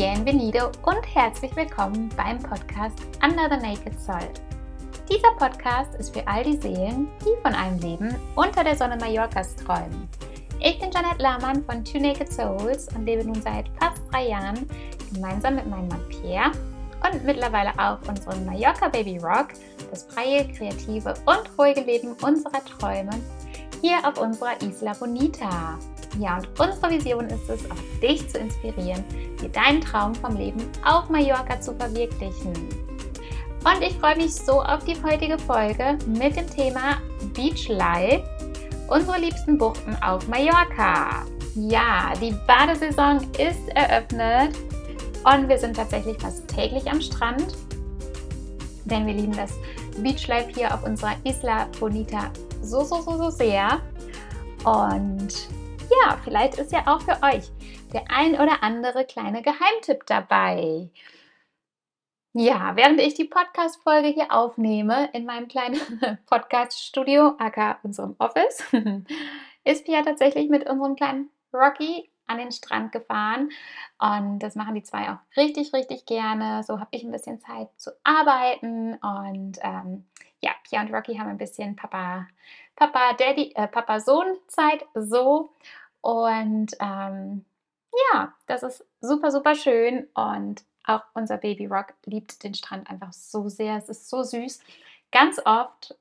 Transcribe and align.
Bienvenido 0.00 0.68
und 0.86 1.14
herzlich 1.14 1.54
willkommen 1.56 2.08
beim 2.16 2.38
Podcast 2.38 2.96
Under 3.22 3.50
the 3.50 3.62
Naked 3.62 4.00
Soul. 4.00 4.30
Dieser 5.10 5.30
Podcast 5.36 5.94
ist 5.96 6.16
für 6.16 6.26
all 6.26 6.42
die 6.42 6.56
Seelen, 6.56 7.06
die 7.20 7.42
von 7.42 7.52
einem 7.52 7.78
Leben 7.80 8.16
unter 8.34 8.64
der 8.64 8.74
Sonne 8.76 8.96
Mallorcas 8.96 9.56
träumen. 9.56 10.08
Ich 10.58 10.80
bin 10.80 10.90
Janet 10.90 11.20
Lahmann 11.20 11.62
von 11.66 11.84
Two 11.84 11.98
Naked 11.98 12.32
Souls 12.32 12.88
und 12.94 13.04
lebe 13.04 13.26
nun 13.26 13.42
seit 13.42 13.68
fast 13.78 14.00
drei 14.10 14.28
Jahren 14.28 14.66
gemeinsam 15.12 15.56
mit 15.56 15.66
meinem 15.68 15.88
Mann 15.88 16.08
Pierre 16.08 16.52
und 17.04 17.22
mittlerweile 17.26 17.78
auch 17.78 17.98
unserem 18.08 18.46
Mallorca 18.46 18.88
Baby 18.88 19.18
Rock 19.18 19.48
das 19.90 20.04
freie, 20.04 20.48
kreative 20.48 21.12
und 21.26 21.58
ruhige 21.58 21.82
Leben 21.82 22.16
unserer 22.22 22.64
Träume 22.64 23.10
hier 23.80 23.96
auf 24.04 24.20
unserer 24.20 24.60
Isla 24.62 24.92
Bonita. 24.94 25.78
Ja, 26.18 26.38
und 26.38 26.48
unsere 26.58 26.90
Vision 26.90 27.26
ist 27.26 27.48
es, 27.48 27.70
auch 27.70 28.00
dich 28.02 28.28
zu 28.28 28.38
inspirieren, 28.38 29.04
dir 29.40 29.48
deinen 29.48 29.80
Traum 29.80 30.14
vom 30.14 30.36
Leben 30.36 30.60
auf 30.84 31.08
Mallorca 31.08 31.60
zu 31.60 31.74
verwirklichen. 31.74 32.52
Und 33.62 33.82
ich 33.82 33.94
freue 33.98 34.16
mich 34.16 34.34
so 34.34 34.62
auf 34.62 34.84
die 34.84 34.96
heutige 35.02 35.38
Folge 35.38 35.98
mit 36.06 36.36
dem 36.36 36.48
Thema 36.48 36.96
Beach 37.34 37.68
Life, 37.68 38.24
unsere 38.88 39.18
liebsten 39.18 39.58
Buchten 39.58 39.96
auf 40.02 40.26
Mallorca. 40.28 41.24
Ja, 41.54 42.12
die 42.20 42.34
Badesaison 42.46 43.18
ist 43.38 43.68
eröffnet 43.74 44.56
und 45.24 45.48
wir 45.48 45.58
sind 45.58 45.76
tatsächlich 45.76 46.18
fast 46.18 46.48
täglich 46.48 46.90
am 46.90 47.00
Strand, 47.00 47.54
denn 48.84 49.06
wir 49.06 49.14
lieben 49.14 49.36
das 49.36 49.52
Beachlife 49.98 50.50
hier 50.54 50.72
auf 50.72 50.84
unserer 50.84 51.14
Isla 51.24 51.68
Bonita 51.78 52.30
so, 52.62 52.82
so, 52.84 53.00
so, 53.00 53.16
so 53.16 53.30
sehr. 53.30 53.80
Und 54.64 55.48
ja, 55.90 56.18
vielleicht 56.22 56.58
ist 56.58 56.72
ja 56.72 56.86
auch 56.86 57.00
für 57.00 57.22
euch 57.22 57.50
der 57.92 58.04
ein 58.08 58.34
oder 58.34 58.62
andere 58.62 59.04
kleine 59.04 59.42
Geheimtipp 59.42 60.06
dabei. 60.06 60.90
Ja, 62.32 62.76
während 62.76 63.00
ich 63.00 63.14
die 63.14 63.24
Podcast-Folge 63.24 64.08
hier 64.08 64.30
aufnehme 64.30 65.10
in 65.12 65.26
meinem 65.26 65.48
kleinen 65.48 65.80
Podcast-Studio, 66.26 67.34
aka 67.38 67.78
unserem 67.82 68.14
Office, 68.18 68.62
ist 69.64 69.84
Pia 69.84 70.02
tatsächlich 70.02 70.48
mit 70.48 70.68
unserem 70.68 70.94
kleinen 70.94 71.30
Rocky 71.52 72.08
an 72.28 72.38
den 72.38 72.52
Strand 72.52 72.92
gefahren. 72.92 73.50
Und 73.98 74.38
das 74.38 74.54
machen 74.54 74.76
die 74.76 74.84
zwei 74.84 75.10
auch 75.10 75.18
richtig, 75.36 75.72
richtig 75.72 76.06
gerne. 76.06 76.62
So 76.62 76.78
habe 76.78 76.90
ich 76.92 77.02
ein 77.02 77.10
bisschen 77.10 77.40
Zeit 77.40 77.68
zu 77.76 77.90
arbeiten. 78.04 78.94
Und 78.94 79.58
ähm, 79.62 80.06
ja, 80.42 80.52
Pia 80.64 80.80
und 80.80 80.92
Rocky 80.92 81.16
haben 81.16 81.28
ein 81.28 81.38
bisschen 81.38 81.76
Papa, 81.76 82.26
Papa, 82.76 83.14
Daddy, 83.14 83.52
äh, 83.54 83.68
Papa-Sohn-Zeit 83.68 84.84
so. 84.94 85.52
Und 86.00 86.72
ähm, 86.80 87.44
ja, 88.12 88.32
das 88.46 88.62
ist 88.62 88.86
super, 89.00 89.30
super 89.30 89.54
schön. 89.54 90.08
Und 90.14 90.64
auch 90.84 91.02
unser 91.14 91.36
Baby 91.36 91.66
Rock 91.66 91.94
liebt 92.06 92.42
den 92.42 92.54
Strand 92.54 92.88
einfach 92.90 93.12
so 93.12 93.48
sehr. 93.48 93.76
Es 93.76 93.88
ist 93.88 94.08
so 94.08 94.22
süß. 94.22 94.60
Ganz 95.12 95.40
oft, 95.44 95.96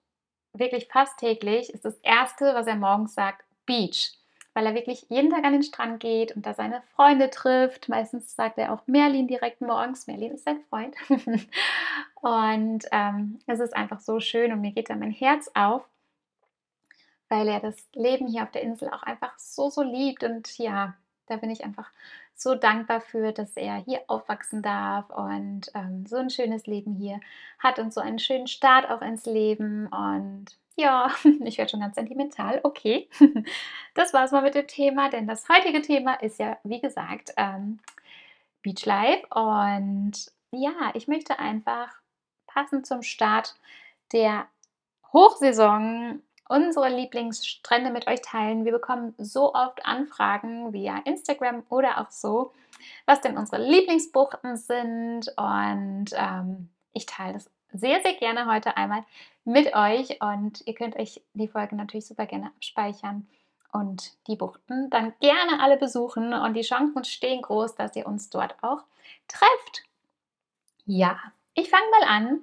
wirklich 0.54 0.88
fast 0.88 1.20
täglich, 1.20 1.70
ist 1.74 1.86
das 1.86 1.98
Erste, 1.98 2.54
was 2.56 2.68
er 2.68 2.76
morgens 2.76 3.14
sagt, 3.14 3.44
Beach 3.66 4.20
weil 4.54 4.66
er 4.66 4.76
wirklich 4.76 5.06
jeden 5.10 5.30
Tag 5.30 5.44
an 5.46 5.54
den 5.54 5.64
Strand 5.64 6.00
geht 6.00 6.36
und 6.36 6.46
da 6.46 6.54
seine 6.54 6.82
Freunde 6.96 7.30
trifft. 7.30 7.88
Meistens 7.88 8.36
sagt 8.36 8.58
er 8.58 8.74
auch 8.74 8.82
Merlin 8.88 9.28
direkt 9.28 9.62
morgens. 9.62 10.06
Merlin 10.08 10.34
ist 10.34 10.44
sein 10.44 10.60
Freund. 10.70 10.96
und 12.22 12.86
ähm, 12.92 13.40
es 13.48 13.60
ist 13.60 13.76
einfach 13.76 14.00
so 14.00 14.20
schön 14.20 14.52
und 14.52 14.62
mir 14.62 14.72
geht 14.72 14.90
da 14.90 14.96
mein 14.96 15.12
Herz 15.12 15.50
auf, 15.54 15.88
weil 17.30 17.48
er 17.48 17.60
das 17.60 17.78
Leben 17.94 18.28
hier 18.28 18.44
auf 18.44 18.52
der 18.52 18.64
Insel 18.64 18.90
auch 18.90 19.04
einfach 19.04 19.38
so, 19.38 19.70
so 19.70 19.82
liebt. 19.84 20.24
Und 20.24 20.58
ja, 20.58 20.96
da 21.28 21.38
bin 21.38 21.50
ich 21.50 21.64
einfach 21.64 21.90
so 22.36 22.56
dankbar 22.56 23.02
für, 23.02 23.32
dass 23.32 23.56
er 23.56 23.76
hier 23.76 24.02
aufwachsen 24.08 24.62
darf 24.62 25.10
und 25.10 25.72
ähm, 25.76 26.06
so 26.06 26.18
ein 26.18 26.30
schönes 26.30 26.66
Leben 26.68 26.96
hier 26.96 27.20
hat 27.60 27.80
und 27.80 27.94
so 27.94 28.02
einen 28.02 28.20
schönen 28.20 28.48
Start 28.48 28.90
auch 28.90 29.02
ins 29.02 29.26
Leben. 29.26 29.88
Und 29.88 30.46
ja, 30.76 31.12
ich 31.46 31.58
werde 31.58 31.72
schon 31.72 31.82
ganz 31.82 31.96
sentimental. 31.96 32.60
Okay, 32.64 33.10
das 33.94 34.14
war's 34.14 34.32
mal 34.32 34.42
mit 34.42 34.56
dem 34.56 34.68
Thema, 34.68 35.10
denn 35.10 35.28
das 35.28 35.48
heutige 35.50 35.82
Thema 35.82 36.16
ist 36.16 36.40
ja, 36.40 36.58
wie 36.64 36.82
gesagt, 36.82 37.34
ähm, 37.38 37.80
Beach 38.62 38.86
Life. 38.86 39.26
Und 39.28 40.32
ja, 40.52 40.92
ich 40.94 41.08
möchte 41.08 41.40
einfach 41.40 41.99
passend 42.60 42.86
zum 42.86 43.04
Start 43.04 43.56
der 44.12 44.48
Hochsaison 45.14 46.22
unsere 46.50 46.90
Lieblingsstrände 46.90 47.92
mit 47.92 48.08
euch 48.08 48.22
teilen. 48.22 48.66
Wir 48.66 48.74
bekommen 48.74 49.14
so 49.18 49.54
oft 49.54 49.86
Anfragen 49.86 50.74
via 50.74 50.98
Instagram 51.06 51.64
oder 51.70 52.02
auch 52.02 52.10
so, 52.10 52.52
was 53.06 53.22
denn 53.22 53.38
unsere 53.38 53.64
Lieblingsbuchten 53.64 54.58
sind. 54.58 55.32
Und 55.38 56.08
ähm, 56.14 56.70
ich 56.92 57.06
teile 57.06 57.34
das 57.34 57.50
sehr, 57.72 58.02
sehr 58.02 58.16
gerne 58.16 58.52
heute 58.52 58.76
einmal 58.76 59.06
mit 59.46 59.74
euch 59.74 60.22
und 60.22 60.62
ihr 60.66 60.74
könnt 60.74 60.98
euch 60.98 61.22
die 61.34 61.48
Folge 61.48 61.76
natürlich 61.76 62.08
super 62.08 62.26
gerne 62.26 62.48
abspeichern 62.48 63.28
und 63.72 64.14
die 64.28 64.36
Buchten 64.36 64.90
dann 64.90 65.14
gerne 65.22 65.62
alle 65.62 65.78
besuchen 65.78 66.34
und 66.34 66.56
die 66.56 66.62
Chancen 66.62 67.04
stehen 67.06 67.42
groß, 67.42 67.76
dass 67.76 67.96
ihr 67.96 68.08
uns 68.08 68.30
dort 68.30 68.56
auch 68.64 68.84
trefft. 69.28 69.84
Ja, 70.86 71.20
ich 71.54 71.70
fange 71.70 71.86
mal 71.92 72.08
an. 72.08 72.40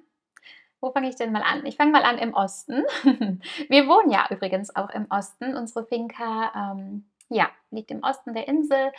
Wo 0.80 0.92
fange 0.92 1.08
ich 1.08 1.16
denn 1.16 1.32
mal 1.32 1.42
an? 1.42 1.64
Ich 1.66 1.76
fange 1.76 1.92
mal 1.92 2.04
an 2.04 2.18
im 2.18 2.34
Osten. 2.34 2.84
Wir 3.68 3.88
wohnen 3.88 4.10
ja 4.10 4.26
übrigens 4.30 4.74
auch 4.76 4.90
im 4.90 5.06
Osten. 5.10 5.56
Unsere 5.56 5.84
Finca 5.86 6.72
ähm, 6.72 7.06
ja, 7.28 7.48
liegt 7.70 7.90
im 7.90 8.02
Osten 8.02 8.34
der 8.34 8.46
Insel 8.46 8.92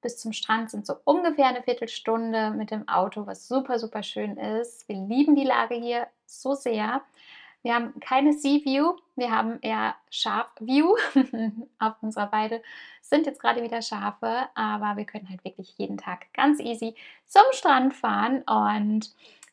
bis 0.00 0.18
zum 0.18 0.32
Strand 0.32 0.70
sind 0.70 0.86
so 0.86 0.94
ungefähr 1.04 1.46
eine 1.46 1.62
Viertelstunde 1.62 2.50
mit 2.50 2.70
dem 2.70 2.88
Auto, 2.88 3.26
was 3.26 3.48
super, 3.48 3.78
super 3.78 4.02
schön 4.02 4.36
ist. 4.36 4.88
Wir 4.88 4.96
lieben 4.96 5.34
die 5.34 5.44
Lage 5.44 5.74
hier 5.74 6.06
so 6.26 6.54
sehr. 6.54 7.02
Wir 7.62 7.74
haben 7.74 8.00
keine 8.00 8.32
Sea 8.32 8.64
View, 8.64 8.96
wir 9.16 9.30
haben 9.30 9.58
eher 9.60 9.94
Schaf 10.08 10.50
View. 10.60 10.96
Auf 11.78 11.94
unserer 12.00 12.32
Weide 12.32 12.62
sind 13.02 13.26
jetzt 13.26 13.40
gerade 13.40 13.62
wieder 13.62 13.82
Schafe, 13.82 14.48
aber 14.54 14.96
wir 14.96 15.04
können 15.04 15.28
halt 15.28 15.44
wirklich 15.44 15.74
jeden 15.76 15.98
Tag 15.98 16.32
ganz 16.32 16.58
easy 16.58 16.94
zum 17.26 17.42
Strand 17.52 17.92
fahren. 17.92 18.42
Und 18.42 19.10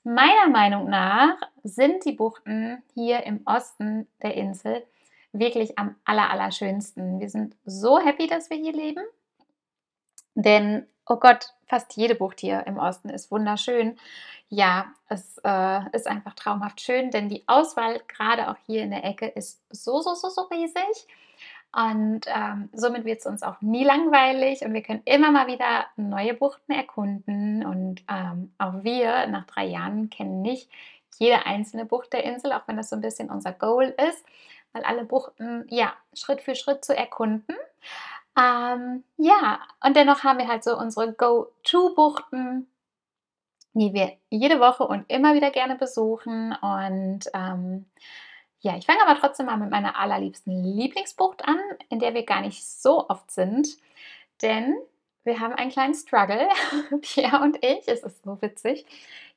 meiner 0.07 0.47
Meinung 0.47 0.90
nach 0.90 1.35
sind 1.63 2.06
die 2.06 2.13
Buchten 2.13 2.81
hier 2.94 3.23
im 3.23 3.41
Osten 3.45 4.07
der 4.23 4.35
Insel 4.35 4.85
wirklich 5.34 5.78
am 5.78 5.95
aller, 6.06 6.29
allerschönsten. 6.31 7.19
Wir 7.19 7.29
sind 7.29 7.56
so 7.66 8.00
happy, 8.00 8.28
dass 8.28 8.50
wir 8.50 8.57
hier 8.57 8.72
leben. 8.72 9.03
Denn, 10.34 10.88
oh 11.06 11.17
Gott, 11.17 11.53
fast 11.67 11.97
jede 11.97 12.16
Bucht 12.16 12.40
hier 12.40 12.66
im 12.67 12.78
Osten 12.78 13.09
ist 13.09 13.31
wunderschön. 13.31 14.00
Ja, 14.47 14.94
es 15.09 15.40
äh, 15.44 15.79
ist 15.91 16.07
einfach 16.07 16.35
traumhaft 16.35 16.79
schön, 16.79 17.12
denn 17.12 17.28
die 17.28 17.44
Auswahl 17.47 18.01
gerade 18.07 18.50
auch 18.50 18.57
hier 18.66 18.84
in 18.84 18.91
der 18.91 19.03
Ecke 19.03 19.28
ist 19.28 19.62
so, 19.69 20.00
so, 20.01 20.13
so, 20.16 20.29
so 20.29 20.44
riesig. 20.44 21.07
Und 21.77 22.21
ähm, 22.25 22.69
somit 22.73 23.05
wird 23.05 23.19
es 23.19 23.27
uns 23.27 23.43
auch 23.43 23.61
nie 23.61 23.83
langweilig 23.83 24.63
und 24.63 24.73
wir 24.73 24.81
können 24.81 25.03
immer 25.05 25.29
mal 25.29 25.45
wieder 25.45 25.85
neue 25.95 26.33
Buchten 26.33 26.71
erkunden. 26.71 27.63
Und 27.63 28.03
ähm, 28.09 28.51
auch 28.57 28.83
wir 28.83 29.27
nach 29.27 29.45
drei 29.45 29.65
Jahren 29.65 30.09
kennen 30.09 30.41
nicht 30.41 30.71
jede 31.19 31.45
einzelne 31.45 31.85
Bucht 31.85 32.13
der 32.13 32.23
Insel, 32.23 32.53
auch 32.53 32.67
wenn 32.67 32.77
das 32.77 32.89
so 32.89 32.95
ein 32.95 33.01
bisschen 33.03 33.29
unser 33.29 33.51
Goal 33.51 33.93
ist, 34.09 34.25
weil 34.73 34.83
alle 34.85 35.05
Buchten 35.05 35.67
ja 35.69 35.93
Schritt 36.13 36.41
für 36.41 36.55
Schritt 36.55 36.83
zu 36.83 36.97
erkunden. 36.97 37.55
Ähm, 38.35 39.03
ja, 39.17 39.59
und 39.85 39.95
dennoch 39.95 40.23
haben 40.23 40.39
wir 40.39 40.47
halt 40.47 40.63
so 40.63 40.75
unsere 40.75 41.13
Go-To-Buchten, 41.13 42.67
die 43.73 43.93
wir 43.93 44.13
jede 44.31 44.59
Woche 44.59 44.83
und 44.83 45.05
immer 45.11 45.35
wieder 45.35 45.51
gerne 45.51 45.75
besuchen. 45.75 46.55
Und 46.59 47.29
ähm, 47.35 47.85
ja, 48.59 48.75
ich 48.75 48.85
fange 48.85 49.01
aber 49.06 49.19
trotzdem 49.19 49.45
mal 49.45 49.57
mit 49.57 49.69
meiner 49.69 49.97
allerliebsten 49.97 50.63
Lieblingsbucht 50.63 51.47
an, 51.47 51.59
in 51.90 52.00
der 52.00 52.13
wir 52.13 52.25
gar 52.25 52.41
nicht 52.41 52.66
so 52.66 53.07
oft 53.09 53.29
sind. 53.31 53.68
Denn 54.41 54.76
wir 55.23 55.40
haben 55.40 55.53
einen 55.53 55.72
kleinen 55.72 55.93
Struggle, 55.93 56.47
Pierre 57.02 57.41
und 57.41 57.64
ich. 57.64 57.87
Es 57.87 58.03
ist 58.03 58.23
so 58.23 58.41
witzig. 58.41 58.85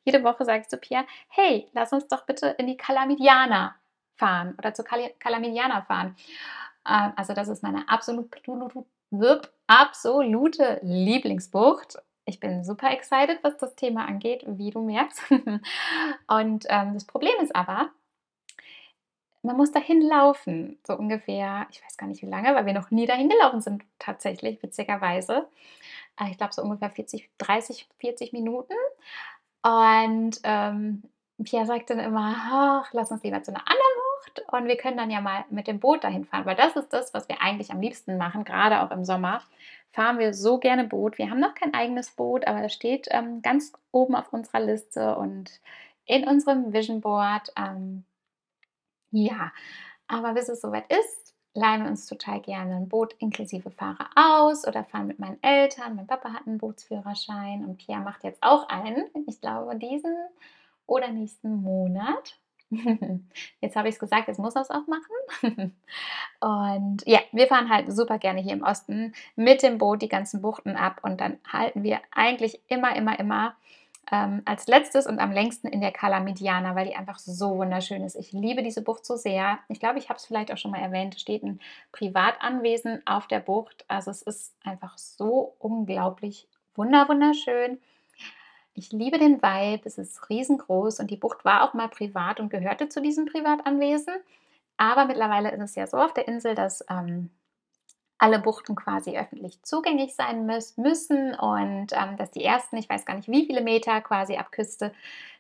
Jede 0.05 0.25
Woche 0.25 0.45
sagst 0.45 0.73
du 0.73 0.79
Pierre, 0.79 1.05
hey, 1.29 1.69
lass 1.73 1.93
uns 1.93 2.09
doch 2.09 2.25
bitte 2.25 2.49
in 2.59 2.67
die 2.67 2.77
Calamidiana 2.77 3.75
fahren 4.17 4.55
oder 4.59 4.73
zu 4.73 4.85
Calamidiana 4.85 5.83
fahren. 5.83 6.17
Ähm, 6.89 7.13
also 7.17 7.35
das 7.35 7.49
ist 7.49 7.63
meine 7.63 7.89
absolute, 7.89 8.31
absolute 9.67 10.81
Lieblingsbucht. 10.83 11.99
Ich 12.25 12.41
bin 12.41 12.65
super 12.65 12.91
excited, 12.91 13.43
was 13.43 13.59
das 13.59 13.75
Thema 13.75 14.07
angeht, 14.07 14.45
wie 14.47 14.71
du 14.71 14.83
merkst. 14.83 15.23
Und 16.29 16.67
ähm, 16.69 16.95
das 16.95 17.05
Problem 17.05 17.35
ist 17.43 17.55
aber, 17.55 17.91
man 19.43 19.57
muss 19.57 19.73
dahin 19.73 20.03
laufen, 20.03 20.79
so 20.87 20.97
ungefähr, 20.97 21.67
ich 21.71 21.83
weiß 21.83 21.97
gar 21.97 22.07
nicht 22.07 22.23
wie 22.23 22.27
lange, 22.27 22.55
weil 22.55 22.67
wir 22.67 22.75
noch 22.75 22.91
nie 22.91 23.07
dahin 23.07 23.29
gelaufen 23.29 23.61
sind, 23.61 23.85
tatsächlich, 23.99 24.63
witzigerweise. 24.63 25.49
Äh, 26.19 26.31
ich 26.31 26.37
glaube 26.37 26.53
so 26.53 26.63
ungefähr 26.63 26.91
40, 26.91 27.31
30, 27.39 27.89
40 27.99 28.33
Minuten. 28.33 28.75
Und 29.63 30.41
ähm, 30.45 31.03
Pia 31.43 31.65
sagt 31.65 31.91
dann 31.91 32.01
immer, 32.01 32.35
ach, 32.37 32.93
lass 32.93 33.11
uns 33.11 33.23
lieber 33.23 33.43
zu 33.43 33.53
einer 33.53 33.67
anderen 33.67 33.93
Bucht 33.97 34.43
und 34.53 34.67
wir 34.67 34.77
können 34.77 34.97
dann 34.97 35.11
ja 35.11 35.21
mal 35.21 35.45
mit 35.51 35.67
dem 35.67 35.81
Boot 35.81 36.05
dahin 36.05 36.25
fahren, 36.25 36.45
weil 36.47 36.57
das 36.57 36.77
ist 36.77 36.93
das, 36.93 37.15
was 37.15 37.29
wir 37.29 37.41
eigentlich 37.41 37.71
am 37.71 37.81
liebsten 37.81 38.19
machen, 38.19 38.45
gerade 38.45 38.83
auch 38.83 38.91
im 38.91 39.05
Sommer. 39.05 39.43
Fahren 39.93 40.19
wir 40.19 40.35
so 40.35 40.59
gerne 40.59 40.85
Boot. 40.85 41.19
Wir 41.19 41.31
haben 41.31 41.41
noch 41.41 41.55
kein 41.55 41.75
eigenes 41.75 42.11
Boot, 42.11 42.47
aber 42.47 42.63
das 42.63 42.73
steht 42.73 43.09
ähm, 43.11 43.43
ganz 43.43 43.73
oben 43.91 44.15
auf 44.15 44.33
unserer 44.33 44.61
Liste 44.61 45.17
und 45.17 45.61
in 46.07 46.29
unserem 46.29 46.73
Vision 46.73 47.01
Board. 47.01 47.53
Ähm, 47.57 48.05
ja, 49.11 49.53
aber 50.07 50.35
bis 50.35 50.49
es 50.49 50.61
soweit 50.61 50.91
ist, 50.93 51.35
leihen 51.55 51.83
wir 51.83 51.91
uns 51.91 52.07
total 52.07 52.41
gerne 52.41 52.77
ein 52.77 52.89
Boot 52.89 53.15
inklusive 53.19 53.71
Fahrer 53.71 54.09
aus 54.15 54.67
oder 54.67 54.85
fahren 54.85 55.07
mit 55.07 55.19
meinen 55.19 55.43
Eltern. 55.43 55.97
Mein 55.97 56.07
Papa 56.07 56.33
hat 56.33 56.47
einen 56.47 56.59
Bootsführerschein 56.59 57.65
und 57.65 57.79
Pia 57.79 57.99
macht 57.99 58.25
jetzt 58.25 58.43
auch 58.43 58.69
einen. 58.69 59.05
Ich 59.27 59.41
glaube, 59.41 59.77
diesen 59.77 60.15
oder 60.87 61.09
nächsten 61.09 61.63
Monat. 61.63 62.39
Jetzt 63.61 63.75
habe 63.75 63.89
ich 63.89 63.95
es 63.95 63.99
gesagt, 63.99 64.29
jetzt 64.29 64.39
muss 64.39 64.55
er 64.55 64.63
es 64.63 64.71
auch 64.71 64.87
machen. 64.87 65.75
Und 66.41 67.03
ja, 67.05 67.19
wir 67.33 67.49
fahren 67.49 67.69
halt 67.69 67.93
super 67.93 68.19
gerne 68.19 68.41
hier 68.41 68.53
im 68.53 68.63
Osten 68.63 69.13
mit 69.35 69.65
dem 69.65 69.79
Boot 69.79 70.03
die 70.03 70.09
ganzen 70.09 70.41
Buchten 70.41 70.77
ab 70.77 71.01
und 71.03 71.21
dann 71.21 71.39
halten 71.53 71.83
wir 71.83 72.01
eigentlich 72.13 72.61
immer, 72.69 72.95
immer, 72.95 73.19
immer 73.19 73.57
ähm, 74.13 74.43
als 74.45 74.67
letztes 74.67 75.07
und 75.07 75.19
am 75.19 75.31
längsten 75.31 75.69
in 75.69 75.81
der 75.81 75.93
Cala 75.93 76.21
Mediana, 76.21 76.75
weil 76.75 76.87
die 76.87 76.97
einfach 76.97 77.19
so 77.19 77.59
wunderschön 77.59 78.03
ist. 78.03 78.17
Ich 78.17 78.33
liebe 78.33 78.63
diese 78.63 78.83
Bucht 78.83 79.07
so 79.07 79.17
sehr. 79.17 79.59
Ich 79.69 79.81
glaube, 79.81 79.99
ich 79.99 80.09
habe 80.09 80.19
es 80.19 80.27
vielleicht 80.27 80.53
auch 80.53 80.57
schon 80.57 80.73
mal 80.73 80.81
erwähnt. 80.81 81.21
Steht 81.21 81.43
ein 81.43 81.61
Privatanwesen 81.93 83.07
auf 83.07 83.29
der 83.29 83.41
Bucht. 83.41 83.85
Also 83.89 84.11
es 84.11 84.23
ist 84.23 84.55
einfach 84.65 84.99
so 84.99 85.55
unglaublich 85.59 86.49
wunderschön. 86.75 87.79
Ich 88.75 88.93
liebe 88.93 89.19
den 89.19 89.43
Vibe, 89.43 89.83
es 89.85 89.99
ist 89.99 90.29
riesengroß 90.31 91.01
und 91.01 91.11
die 91.11 91.17
Bucht 91.17 91.45
war 91.45 91.65
auch 91.65 91.75
mal 91.75 91.89
privat 91.89 92.41
und 92.41 92.51
gehörte 92.51 92.89
zu 92.89 93.03
diesem 93.03 93.27
Privatanwesen. 93.27 94.15
Aber 94.77 95.05
mittlerweile 95.05 95.51
ist 95.51 95.61
es 95.61 95.75
ja 95.75 95.87
so 95.87 95.99
auf 95.99 96.15
der 96.15 96.27
Insel, 96.27 96.55
dass 96.55 96.85
ähm, 96.89 97.31
alle 98.21 98.39
Buchten 98.39 98.77
quasi 98.77 99.17
öffentlich 99.17 99.63
zugänglich 99.63 100.15
sein 100.15 100.47
müssen 100.47 101.35
und 101.35 101.89
ähm, 101.93 102.17
dass 102.19 102.31
die 102.31 102.45
ersten, 102.45 102.77
ich 102.77 102.89
weiß 102.89 103.07
gar 103.07 103.17
nicht 103.17 103.29
wie 103.29 103.47
viele 103.47 103.63
Meter 103.63 104.01
quasi 104.03 104.37
ab 104.37 104.53
Küste, 104.53 104.93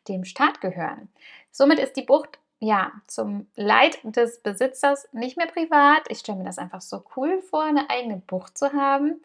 dem 0.09 0.25
Staat 0.25 0.61
gehören. 0.63 1.09
Somit 1.53 1.79
ist 1.79 1.97
die 1.97 2.03
Bucht 2.03 2.39
ja 2.59 2.91
zum 3.07 3.47
Leid 3.55 3.99
des 4.03 4.41
Besitzers 4.41 5.09
nicht 5.13 5.37
mehr 5.37 5.47
privat. 5.47 6.03
Ich 6.09 6.21
stelle 6.21 6.39
mir 6.39 6.45
das 6.45 6.59
einfach 6.59 6.81
so 6.81 7.05
cool 7.17 7.43
vor, 7.43 7.65
eine 7.65 7.91
eigene 7.91 8.17
Bucht 8.17 8.57
zu 8.57 8.73
haben. 8.73 9.21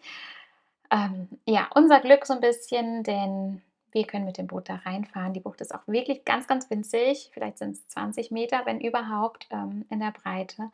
Ähm, 0.92 1.30
ja, 1.46 1.70
unser 1.74 2.02
Glück 2.02 2.26
so 2.26 2.34
ein 2.34 2.42
bisschen, 2.42 3.04
denn 3.04 3.62
wir 3.94 4.06
können 4.06 4.26
mit 4.26 4.38
dem 4.38 4.48
Boot 4.48 4.68
da 4.68 4.76
reinfahren. 4.76 5.34
Die 5.34 5.40
Bucht 5.40 5.62
ist 5.62 5.74
auch 5.74 5.88
wirklich 5.88 6.26
ganz, 6.26 6.48
ganz 6.48 6.70
winzig. 6.70 7.30
Vielleicht 7.34 7.58
sind 7.58 7.72
es 7.72 7.88
20 7.88 8.32
Meter, 8.32 8.66
wenn 8.66 8.82
überhaupt, 8.82 9.48
ähm, 9.52 9.86
in 9.90 10.02
der 10.02 10.12
Breite. 10.12 10.72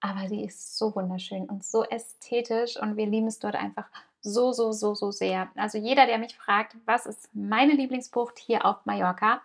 Aber 0.00 0.28
sie 0.28 0.44
ist 0.44 0.78
so 0.78 0.94
wunderschön 0.94 1.44
und 1.46 1.64
so 1.64 1.84
ästhetisch 1.84 2.76
und 2.80 2.96
wir 2.96 3.06
lieben 3.06 3.26
es 3.26 3.38
dort 3.38 3.56
einfach 3.56 3.88
so, 4.20 4.52
so, 4.52 4.72
so, 4.72 4.94
so 4.94 5.10
sehr. 5.10 5.48
Also 5.56 5.78
jeder, 5.78 6.06
der 6.06 6.18
mich 6.18 6.36
fragt, 6.36 6.76
was 6.86 7.06
ist 7.06 7.28
meine 7.34 7.74
Lieblingsbucht 7.74 8.38
hier 8.38 8.64
auf 8.64 8.84
Mallorca, 8.84 9.40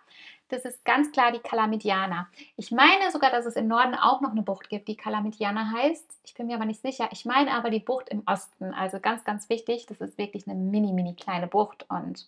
das 0.48 0.64
ist 0.64 0.84
ganz 0.84 1.10
klar 1.10 1.32
die 1.32 1.38
Calamidiana. 1.38 2.28
Ich 2.56 2.70
meine 2.70 3.10
sogar, 3.10 3.30
dass 3.30 3.46
es 3.46 3.56
im 3.56 3.66
Norden 3.66 3.94
auch 3.94 4.20
noch 4.20 4.30
eine 4.30 4.42
Bucht 4.42 4.68
gibt, 4.68 4.88
die 4.88 4.96
Calamidiana 4.96 5.72
heißt. 5.72 6.20
Ich 6.24 6.34
bin 6.34 6.46
mir 6.46 6.56
aber 6.56 6.66
nicht 6.66 6.82
sicher. 6.82 7.08
Ich 7.12 7.24
meine 7.24 7.52
aber 7.52 7.70
die 7.70 7.80
Bucht 7.80 8.08
im 8.10 8.22
Osten. 8.26 8.74
Also 8.74 9.00
ganz, 9.00 9.24
ganz 9.24 9.48
wichtig. 9.48 9.86
Das 9.86 10.00
ist 10.00 10.18
wirklich 10.18 10.46
eine 10.46 10.54
mini, 10.54 10.92
mini 10.92 11.14
kleine 11.14 11.46
Bucht 11.46 11.86
und 11.88 12.26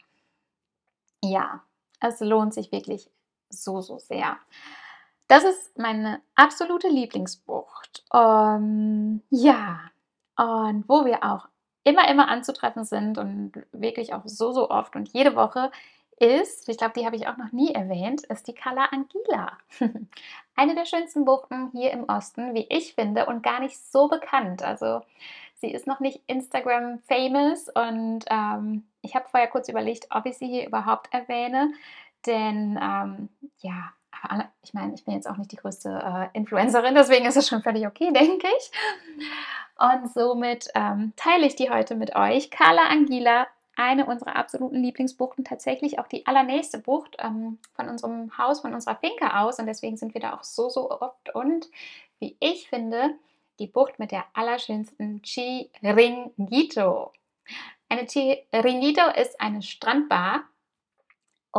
ja, 1.23 1.63
es 2.01 2.21
lohnt 2.21 2.55
sich 2.55 2.73
wirklich 2.73 3.09
so, 3.51 3.81
so 3.81 3.99
sehr. 3.99 4.39
Das 5.29 5.45
ist 5.45 5.77
meine 5.77 6.21
absolute 6.35 6.89
Lieblingsbucht. 6.89 8.05
Um, 8.11 9.23
ja, 9.31 9.81
und 10.37 10.89
wo 10.89 11.05
wir 11.05 11.25
auch 11.25 11.49
immer, 11.83 12.09
immer 12.09 12.29
anzutreffen 12.29 12.85
sind 12.85 13.19
und 13.19 13.53
wirklich 13.73 14.13
auch 14.13 14.23
so, 14.25 14.53
so 14.53 14.71
oft 14.71 14.97
und 14.97 15.09
jede 15.13 15.35
Woche 15.37 15.71
ist, 16.19 16.69
ich 16.69 16.79
glaube, 16.79 16.95
die 16.99 17.05
habe 17.07 17.17
ich 17.17 17.29
auch 17.29 17.37
noch 17.37 17.53
nie 17.53 17.75
erwähnt, 17.75 18.25
ist 18.25 18.49
die 18.49 18.55
Cala 18.55 18.87
Anguilla. 18.87 19.59
Eine 20.57 20.75
der 20.75 20.87
schönsten 20.87 21.25
Buchten 21.25 21.71
hier 21.73 21.91
im 21.93 22.05
Osten, 22.05 22.55
wie 22.55 22.67
ich 22.71 22.95
finde, 22.95 23.27
und 23.27 23.43
gar 23.43 23.61
nicht 23.61 23.79
so 23.79 24.09
bekannt. 24.09 24.63
Also 24.63 25.03
sie 25.55 25.71
ist 25.71 25.87
noch 25.87 26.01
nicht 26.01 26.23
Instagram 26.27 27.01
famous 27.01 27.69
und 27.69 28.25
ähm, 28.31 28.87
ich 29.03 29.15
habe 29.15 29.29
vorher 29.29 29.49
kurz 29.49 29.69
überlegt, 29.69 30.07
ob 30.11 30.27
ich 30.27 30.39
sie 30.39 30.47
hier 30.49 30.67
überhaupt 30.67 31.13
erwähne, 31.13 31.73
denn 32.25 32.79
ähm, 32.83 33.29
ja, 33.59 33.93
ich 34.63 34.75
meine, 34.75 34.95
ich 34.95 35.05
bin 35.05 35.15
jetzt 35.15 35.29
auch 35.29 35.37
nicht 35.37 35.53
die 35.53 35.57
größte 35.57 35.91
äh, 35.91 36.37
Influencerin, 36.37 36.95
deswegen 36.95 37.27
ist 37.27 37.37
es 37.37 37.49
schon 37.49 37.63
völlig 37.63 37.87
okay, 37.87 38.13
denke 38.15 38.49
ich. 38.59 38.71
Und 39.79 40.13
somit 40.13 40.69
ähm, 40.75 41.13
teile 41.17 41.47
ich 41.47 41.57
die 41.57 41.71
heute 41.71 41.95
mit 41.97 42.17
euch. 42.17 42.51
Carla 42.51 42.89
Angila, 42.89 43.47
eine 43.77 44.07
unserer 44.07 44.37
absoluten 44.37 44.83
Lieblingsbuchten, 44.83 45.45
tatsächlich 45.45 45.99
auch 45.99 46.09
die 46.09 46.27
allernächste 46.27 46.79
Bucht 46.79 47.17
ähm, 47.19 47.59
von 47.75 47.89
unserem 47.89 48.37
Haus, 48.39 48.61
von 48.61 48.73
unserer 48.75 48.97
Finca 48.97 49.45
aus. 49.45 49.59
Und 49.59 49.67
deswegen 49.67 49.99
sind 49.99 50.15
wir 50.15 50.21
da 50.21 50.35
auch 50.35 50.45
so, 50.45 50.71
so 50.71 50.91
oft. 50.91 51.35
Und 51.35 51.69
wie 52.19 52.37
ich 52.41 52.69
finde, 52.71 53.15
die 53.59 53.67
Bucht 53.67 53.99
mit 53.99 54.13
der 54.13 54.25
allerschönsten 54.33 55.23
Chiringuito. 55.23 57.13
Eine 57.89 58.07
Chiringuito 58.07 59.11
ist 59.15 59.41
eine 59.41 59.63
Strandbar 59.63 60.45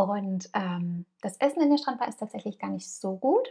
und 0.03 0.49
ähm, 0.53 1.05
das 1.21 1.37
Essen 1.37 1.61
in 1.61 1.69
der 1.69 1.77
Strandbar 1.77 2.07
ist 2.07 2.19
tatsächlich 2.19 2.59
gar 2.59 2.69
nicht 2.69 2.89
so 2.89 3.15
gut. 3.15 3.47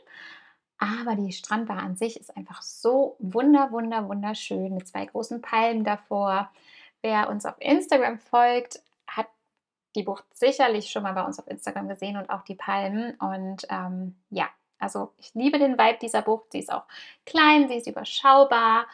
Aber 0.79 1.17
die 1.17 1.33
Strandbar 1.33 1.79
an 1.79 1.97
sich 1.97 2.21
ist 2.21 2.37
einfach 2.37 2.63
so 2.63 3.17
wunder, 3.19 3.73
wunder, 3.73 4.09
wunderschön 4.09 4.75
mit 4.75 4.87
zwei 4.87 5.07
großen 5.07 5.41
Palmen 5.41 5.85
davor. 5.85 6.51
Wer 7.03 7.31
uns 7.31 7.47
auf 7.47 7.55
Instagram 7.61 8.19
folgt, 8.19 8.81
hat 9.07 9.27
die 9.95 10.03
Bucht 10.03 10.25
sicherlich 10.35 10.91
schon 10.91 11.03
mal 11.03 11.15
bei 11.15 11.25
uns 11.25 11.39
auf 11.39 11.49
Instagram 11.49 11.89
gesehen 11.89 12.17
und 12.17 12.29
auch 12.29 12.43
die 12.43 12.55
Palmen. 12.55 13.15
Und 13.15 13.67
ähm, 13.71 14.17
ja, 14.31 14.49
also 14.79 15.13
ich 15.17 15.33
liebe 15.35 15.59
den 15.59 15.79
Vibe 15.79 15.99
dieser 16.01 16.23
Bucht. 16.23 16.53
Sie 16.53 16.59
ist 16.59 16.73
auch 16.73 16.85
klein, 17.25 17.69
sie 17.69 17.77
ist 17.77 17.87
überschaubar. 17.87 18.87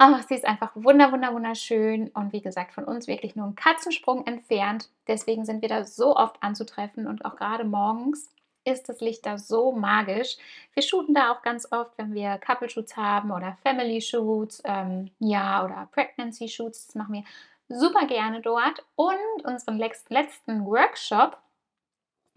Ach, 0.00 0.22
sie 0.28 0.34
ist 0.34 0.44
einfach 0.44 0.70
wunder, 0.74 1.10
wunder, 1.10 1.34
wunderschön 1.34 2.08
und 2.14 2.32
wie 2.32 2.40
gesagt, 2.40 2.72
von 2.72 2.84
uns 2.84 3.08
wirklich 3.08 3.34
nur 3.34 3.46
einen 3.46 3.56
Katzensprung 3.56 4.24
entfernt. 4.26 4.88
Deswegen 5.08 5.44
sind 5.44 5.60
wir 5.60 5.68
da 5.68 5.84
so 5.84 6.14
oft 6.16 6.40
anzutreffen 6.40 7.08
und 7.08 7.24
auch 7.24 7.34
gerade 7.34 7.64
morgens 7.64 8.30
ist 8.64 8.88
das 8.88 9.00
Licht 9.00 9.26
da 9.26 9.38
so 9.38 9.72
magisch. 9.72 10.36
Wir 10.74 10.84
shooten 10.84 11.14
da 11.14 11.32
auch 11.32 11.42
ganz 11.42 11.72
oft, 11.72 11.92
wenn 11.96 12.14
wir 12.14 12.38
Couple 12.38 12.68
Shoots 12.68 12.96
haben 12.96 13.32
oder 13.32 13.56
Family 13.64 14.00
Shoots, 14.00 14.62
ähm, 14.64 15.10
ja, 15.18 15.64
oder 15.64 15.88
Pregnancy 15.90 16.48
Shoots. 16.48 16.86
Das 16.86 16.94
machen 16.94 17.14
wir 17.14 17.24
super 17.68 18.06
gerne 18.06 18.40
dort. 18.40 18.84
Und 18.94 19.44
unseren 19.44 19.78
letzten 19.78 20.64
Workshop, 20.64 21.38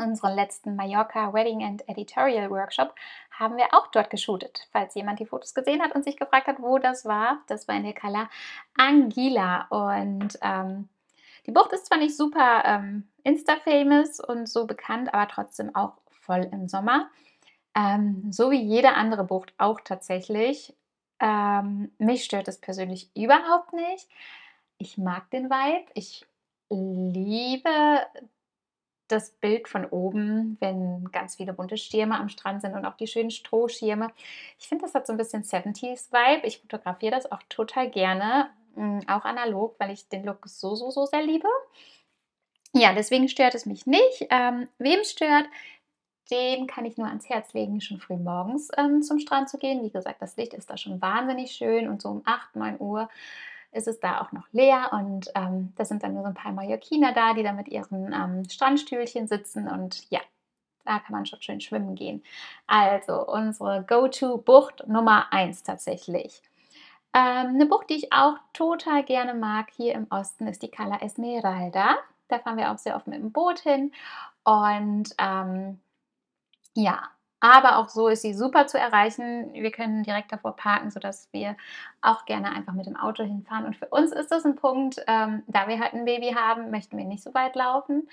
unseren 0.01 0.35
letzten 0.35 0.75
Mallorca 0.75 1.33
Wedding 1.33 1.63
and 1.63 1.87
Editorial 1.87 2.49
Workshop 2.49 2.95
haben 3.31 3.57
wir 3.57 3.73
auch 3.73 3.87
dort 3.87 4.09
geshootet. 4.09 4.67
Falls 4.71 4.95
jemand 4.95 5.19
die 5.19 5.25
Fotos 5.25 5.53
gesehen 5.53 5.81
hat 5.81 5.95
und 5.95 6.03
sich 6.03 6.17
gefragt 6.17 6.47
hat, 6.47 6.61
wo 6.61 6.77
das 6.77 7.05
war, 7.05 7.41
das 7.47 7.67
war 7.67 7.75
in 7.75 7.83
der 7.83 7.93
Cala 7.93 8.29
Anguilla. 8.77 9.67
Und 9.69 10.37
ähm, 10.41 10.89
die 11.45 11.51
Bucht 11.51 11.73
ist 11.73 11.87
zwar 11.87 11.97
nicht 11.97 12.15
super 12.15 12.63
ähm, 12.65 13.07
Insta-famous 13.23 14.19
und 14.19 14.47
so 14.47 14.67
bekannt, 14.67 15.13
aber 15.13 15.27
trotzdem 15.27 15.75
auch 15.75 15.93
voll 16.09 16.47
im 16.51 16.67
Sommer. 16.67 17.09
Ähm, 17.75 18.31
so 18.31 18.51
wie 18.51 18.61
jede 18.61 18.93
andere 18.93 19.23
Bucht 19.23 19.53
auch 19.57 19.79
tatsächlich. 19.81 20.75
Ähm, 21.19 21.91
mich 21.97 22.23
stört 22.23 22.47
es 22.47 22.59
persönlich 22.59 23.09
überhaupt 23.15 23.73
nicht. 23.73 24.07
Ich 24.77 24.97
mag 24.97 25.29
den 25.29 25.49
Vibe. 25.49 25.85
Ich 25.93 26.25
liebe 26.69 28.05
das 29.11 29.31
Bild 29.31 29.67
von 29.67 29.85
oben, 29.85 30.57
wenn 30.59 31.09
ganz 31.11 31.35
viele 31.35 31.53
bunte 31.53 31.77
Schirme 31.77 32.19
am 32.19 32.29
Strand 32.29 32.61
sind 32.61 32.73
und 32.73 32.85
auch 32.85 32.95
die 32.95 33.07
schönen 33.07 33.31
Strohschirme. 33.31 34.11
Ich 34.59 34.67
finde, 34.67 34.85
das 34.85 34.93
hat 34.93 35.07
so 35.07 35.13
ein 35.13 35.17
bisschen 35.17 35.43
70s-Vibe. 35.43 36.47
Ich 36.47 36.59
fotografiere 36.59 37.11
das 37.11 37.31
auch 37.31 37.41
total 37.49 37.89
gerne, 37.89 38.49
mm, 38.75 39.01
auch 39.07 39.25
analog, 39.25 39.75
weil 39.79 39.91
ich 39.91 40.07
den 40.09 40.23
Look 40.23 40.47
so, 40.47 40.75
so, 40.75 40.91
so 40.91 41.05
sehr 41.05 41.23
liebe. 41.23 41.47
Ja, 42.73 42.93
deswegen 42.93 43.27
stört 43.27 43.55
es 43.55 43.65
mich 43.65 43.85
nicht. 43.85 44.27
Ähm, 44.29 44.67
wem 44.77 45.03
stört, 45.03 45.45
dem 46.31 46.67
kann 46.67 46.85
ich 46.85 46.97
nur 46.97 47.07
ans 47.07 47.27
Herz 47.27 47.53
legen, 47.53 47.81
schon 47.81 47.99
früh 47.99 48.15
morgens 48.15 48.69
ähm, 48.77 49.01
zum 49.01 49.19
Strand 49.19 49.49
zu 49.49 49.57
gehen. 49.57 49.83
Wie 49.83 49.91
gesagt, 49.91 50.21
das 50.21 50.37
Licht 50.37 50.53
ist 50.53 50.69
da 50.69 50.77
schon 50.77 51.01
wahnsinnig 51.01 51.51
schön 51.51 51.89
und 51.89 52.01
so 52.01 52.09
um 52.09 52.21
8, 52.25 52.55
9 52.55 52.79
Uhr 52.79 53.09
ist 53.71 53.87
es 53.87 53.99
da 53.99 54.21
auch 54.21 54.31
noch 54.31 54.47
leer 54.51 54.89
und 54.91 55.31
ähm, 55.35 55.73
da 55.77 55.85
sind 55.85 56.03
dann 56.03 56.13
nur 56.13 56.23
so 56.23 56.29
ein 56.29 56.33
paar 56.33 56.51
Mallorquiner 56.51 57.13
da, 57.13 57.33
die 57.33 57.43
da 57.43 57.53
mit 57.53 57.67
ihren 57.69 58.13
ähm, 58.13 58.49
Strandstühlchen 58.49 59.27
sitzen 59.27 59.67
und 59.67 60.09
ja, 60.09 60.19
da 60.85 60.99
kann 60.99 61.13
man 61.13 61.25
schon 61.25 61.41
schön 61.41 61.61
schwimmen 61.61 61.95
gehen. 61.95 62.23
Also 62.67 63.25
unsere 63.27 63.83
Go-To-Bucht 63.83 64.87
Nummer 64.87 65.31
1 65.31 65.63
tatsächlich. 65.63 66.41
Ähm, 67.13 67.47
eine 67.55 67.65
Bucht, 67.65 67.89
die 67.89 67.95
ich 67.95 68.13
auch 68.13 68.37
total 68.53 69.03
gerne 69.03 69.33
mag 69.33 69.69
hier 69.71 69.93
im 69.93 70.07
Osten, 70.09 70.47
ist 70.47 70.61
die 70.61 70.69
Cala 70.69 71.01
Esmeralda. 71.01 71.97
Da 72.27 72.39
fahren 72.39 72.57
wir 72.57 72.71
auch 72.71 72.77
sehr 72.77 72.95
oft 72.95 73.07
mit 73.07 73.19
dem 73.19 73.31
Boot 73.31 73.59
hin 73.59 73.91
und 74.43 75.13
ähm, 75.17 75.79
ja, 76.73 77.09
Aber 77.41 77.77
auch 77.77 77.89
so 77.89 78.07
ist 78.07 78.21
sie 78.21 78.33
super 78.35 78.67
zu 78.67 78.79
erreichen. 78.79 79.51
Wir 79.53 79.71
können 79.71 80.03
direkt 80.03 80.31
davor 80.31 80.55
parken, 80.55 80.91
sodass 80.91 81.27
wir 81.31 81.57
auch 82.01 82.25
gerne 82.25 82.51
einfach 82.51 82.73
mit 82.73 82.85
dem 82.85 82.95
Auto 82.95 83.23
hinfahren. 83.23 83.65
Und 83.65 83.75
für 83.75 83.87
uns 83.87 84.11
ist 84.11 84.31
das 84.31 84.45
ein 84.45 84.55
Punkt, 84.55 85.03
ähm, 85.07 85.43
da 85.47 85.67
wir 85.67 85.79
halt 85.79 85.93
ein 85.93 86.05
Baby 86.05 86.35
haben, 86.37 86.69
möchten 86.69 86.97
wir 86.97 87.05
nicht 87.05 87.23
so 87.23 87.33
weit 87.33 87.55
laufen. 87.55 88.07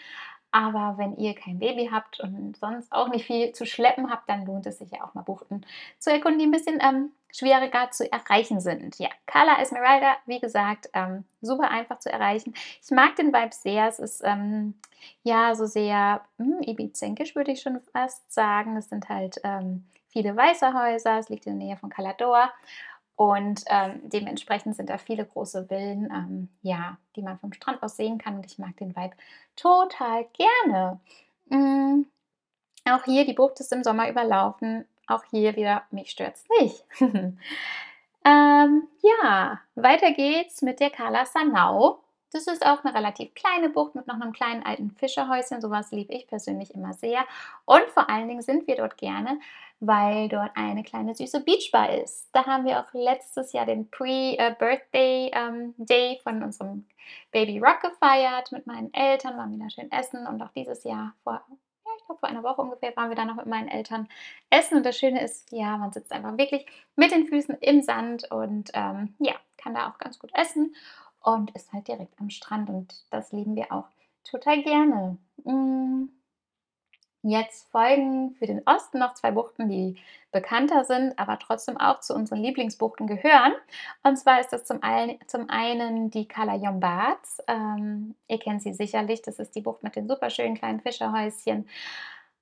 Aber 0.51 0.95
wenn 0.97 1.17
ihr 1.17 1.35
kein 1.35 1.59
Baby 1.59 1.91
habt 1.93 2.21
und 2.21 2.57
sonst 2.57 2.91
auch 2.91 3.09
nicht 3.09 3.27
viel 3.27 3.53
zu 3.53 3.67
schleppen 3.67 4.11
habt, 4.11 4.29
dann 4.29 4.47
lohnt 4.47 4.67
es 4.67 4.79
sich 4.79 4.91
ja 4.91 5.05
auch 5.05 5.15
mal 5.15 5.23
Buchten 5.23 5.67
zu 5.99 6.11
erkunden, 6.11 6.39
die 6.39 6.47
ein 6.47 6.51
bisschen 6.51 6.81
ähm, 6.81 7.13
schwieriger 7.31 7.91
zu 7.91 8.11
erreichen 8.11 8.61
sind. 8.61 8.99
Ja, 8.99 9.11
Carla 9.27 9.61
Esmeralda, 9.61 10.17
wie 10.27 10.41
gesagt, 10.41 10.89
ähm, 10.95 11.25
super 11.43 11.71
einfach 11.71 11.99
zu 11.99 12.11
erreichen. 12.11 12.55
Ich 12.83 12.91
mag 12.91 13.17
den 13.17 13.33
Vibe 13.33 13.55
sehr. 13.55 13.89
Es 13.89 13.99
ist 13.99 14.23
ähm, 14.25 14.75
ja 15.23 15.55
so 15.55 15.67
sehr 15.67 16.23
hm, 16.39 16.63
ibizenkisch, 16.63 17.37
würde 17.37 17.53
ich 17.53 17.61
schon 17.61 17.81
fast 17.93 18.33
sagen. 18.33 18.77
Es 18.77 18.89
sind 18.89 19.09
halt 19.11 19.41
ähm, 19.45 19.85
viele 20.09 20.35
weiße 20.35 20.73
Häuser. 20.73 21.19
Es 21.19 21.29
liegt 21.29 21.47
in 21.47 21.59
der 21.59 21.67
Nähe 21.67 21.77
von 21.77 21.91
Calador. 21.91 22.51
Und 23.19 23.65
ähm, 23.67 24.01
dementsprechend 24.05 24.77
sind 24.77 24.91
da 24.91 24.97
viele 24.97 25.27
große 25.27 25.67
Villen, 25.67 26.05
ähm, 26.05 26.49
ja, 26.63 26.99
die 27.17 27.23
man 27.23 27.37
vom 27.41 27.53
Strand 27.53 27.83
aus 27.83 27.97
sehen 27.97 28.19
kann. 28.19 28.37
Und 28.37 28.47
ich 28.47 28.61
mag 28.61 28.77
den 28.77 28.95
Vibe 28.95 29.17
total 29.57 30.25
gerne. 30.35 31.01
Mhm. 31.47 32.07
Auch 32.89 33.03
hier, 33.03 33.27
die 33.27 33.33
Bucht 33.33 33.59
ist 33.59 33.73
im 33.73 33.83
Sommer 33.83 34.09
überlaufen. 34.09 34.85
Auch 35.09 35.25
hier 35.33 35.57
wieder, 35.57 35.83
mich 35.91 36.13
stört 36.13 36.37
es 36.37 36.45
nicht. 36.61 36.85
ähm, 38.25 38.89
ja, 39.03 39.61
weiter 39.75 40.13
geht's 40.13 40.63
mit 40.63 40.79
der 40.79 40.91
Kala 40.91 41.27
Sanau. 41.27 41.99
Das 42.31 42.47
ist 42.47 42.65
auch 42.65 42.85
eine 42.85 42.95
relativ 42.95 43.35
kleine 43.35 43.69
Bucht 43.69 43.97
mit 43.97 44.07
noch 44.07 44.21
einem 44.21 44.33
kleinen 44.33 44.65
alten 44.65 44.93
Fischerhäuschen. 44.93 45.61
Sowas 45.61 45.91
liebe 45.91 46.13
ich 46.13 46.29
persönlich 46.29 46.73
immer 46.73 46.93
sehr. 46.93 47.25
Und 47.65 47.87
vor 47.89 48.09
allen 48.09 48.29
Dingen 48.29 48.43
sind 48.43 48.69
wir 48.69 48.77
dort 48.77 48.97
gerne, 48.97 49.41
weil 49.81 50.29
dort 50.29 50.51
eine 50.55 50.83
kleine 50.83 51.15
süße 51.15 51.41
Beachbar 51.41 51.95
ist. 51.95 52.29
Da 52.33 52.47
haben 52.47 52.65
wir 52.65 52.81
auch 52.81 52.93
letztes 52.93 53.53
Jahr 53.53 53.67
den 53.67 53.91
Pre-Birthday 53.91 55.31
ähm, 55.33 55.75
Day 55.77 56.19
von 56.23 56.43
unserem 56.43 56.87
Baby 57.31 57.59
Rock 57.59 57.81
gefeiert. 57.83 58.53
Mit 58.53 58.67
meinen 58.67 58.93
Eltern 58.93 59.37
waren 59.37 59.53
wir 59.53 59.65
da 59.65 59.71
schön 59.71 59.91
essen 59.93 60.27
und 60.27 60.43
auch 60.43 60.53
dieses 60.53 60.85
Jahr 60.85 61.15
vor 61.23 61.43
ich 61.97 62.05
glaube, 62.07 62.21
vor 62.21 62.29
einer 62.29 62.43
Woche 62.43 62.63
ungefähr 62.63 62.97
waren 62.97 63.09
wir 63.09 63.17
da 63.17 63.25
noch 63.25 63.37
mit 63.37 63.47
meinen 63.47 63.69
Eltern 63.69 64.09
essen. 64.51 64.77
Und 64.77 64.87
das 64.87 64.97
Schöne 64.97 65.23
ist, 65.23 65.51
ja, 65.53 65.77
man 65.77 65.93
sitzt 65.93 66.13
einfach 66.13 66.37
wirklich 66.39 66.65
mit 66.97 67.11
den 67.11 67.27
Füßen 67.27 67.57
im 67.61 67.83
Sand 67.83 68.31
und 68.31 68.71
ähm, 68.75 69.15
ja, 69.19 69.35
kann 69.57 69.75
da 69.75 69.89
auch 69.89 69.99
ganz 69.99 70.19
gut 70.19 70.31
essen 70.35 70.75
und 71.23 71.51
ist 71.53 71.73
halt 71.73 71.89
direkt 71.89 72.19
am 72.21 72.31
Strand 72.31 72.71
und 72.71 73.05
das 73.11 73.33
lieben 73.33 73.57
wir 73.57 73.73
auch 73.73 73.89
total 74.25 74.63
gerne. 74.63 75.19
Mm. 75.45 76.09
Jetzt 77.23 77.69
folgen 77.71 78.37
für 78.39 78.47
den 78.47 78.63
Osten 78.65 79.01
noch 79.01 79.15
zwei 79.15 79.33
Buchten, 79.33 79.69
die 79.69 79.97
bekannter 80.31 80.85
sind, 80.85 81.19
aber 81.19 81.39
trotzdem 81.39 81.77
auch 81.77 82.01
zu 82.01 82.15
unseren 82.15 82.39
Lieblingsbuchten 82.39 83.07
gehören. 83.07 83.55
Und 84.05 84.17
zwar 84.17 84.41
ist 84.41 84.53
das 84.53 84.65
zum 84.65 84.83
einen, 84.83 85.19
zum 85.27 85.51
einen 85.51 86.11
die 86.11 86.29
Kalayombats. 86.29 87.43
Ähm, 87.49 88.15
ihr 88.29 88.39
kennt 88.39 88.63
sie 88.63 88.73
sicherlich. 88.73 89.23
Das 89.23 89.39
ist 89.39 89.55
die 89.57 89.63
Bucht 89.63 89.83
mit 89.83 89.97
den 89.97 90.07
super 90.07 90.31
schönen 90.31 90.55
kleinen 90.55 90.81
Fischerhäuschen. 90.81 91.69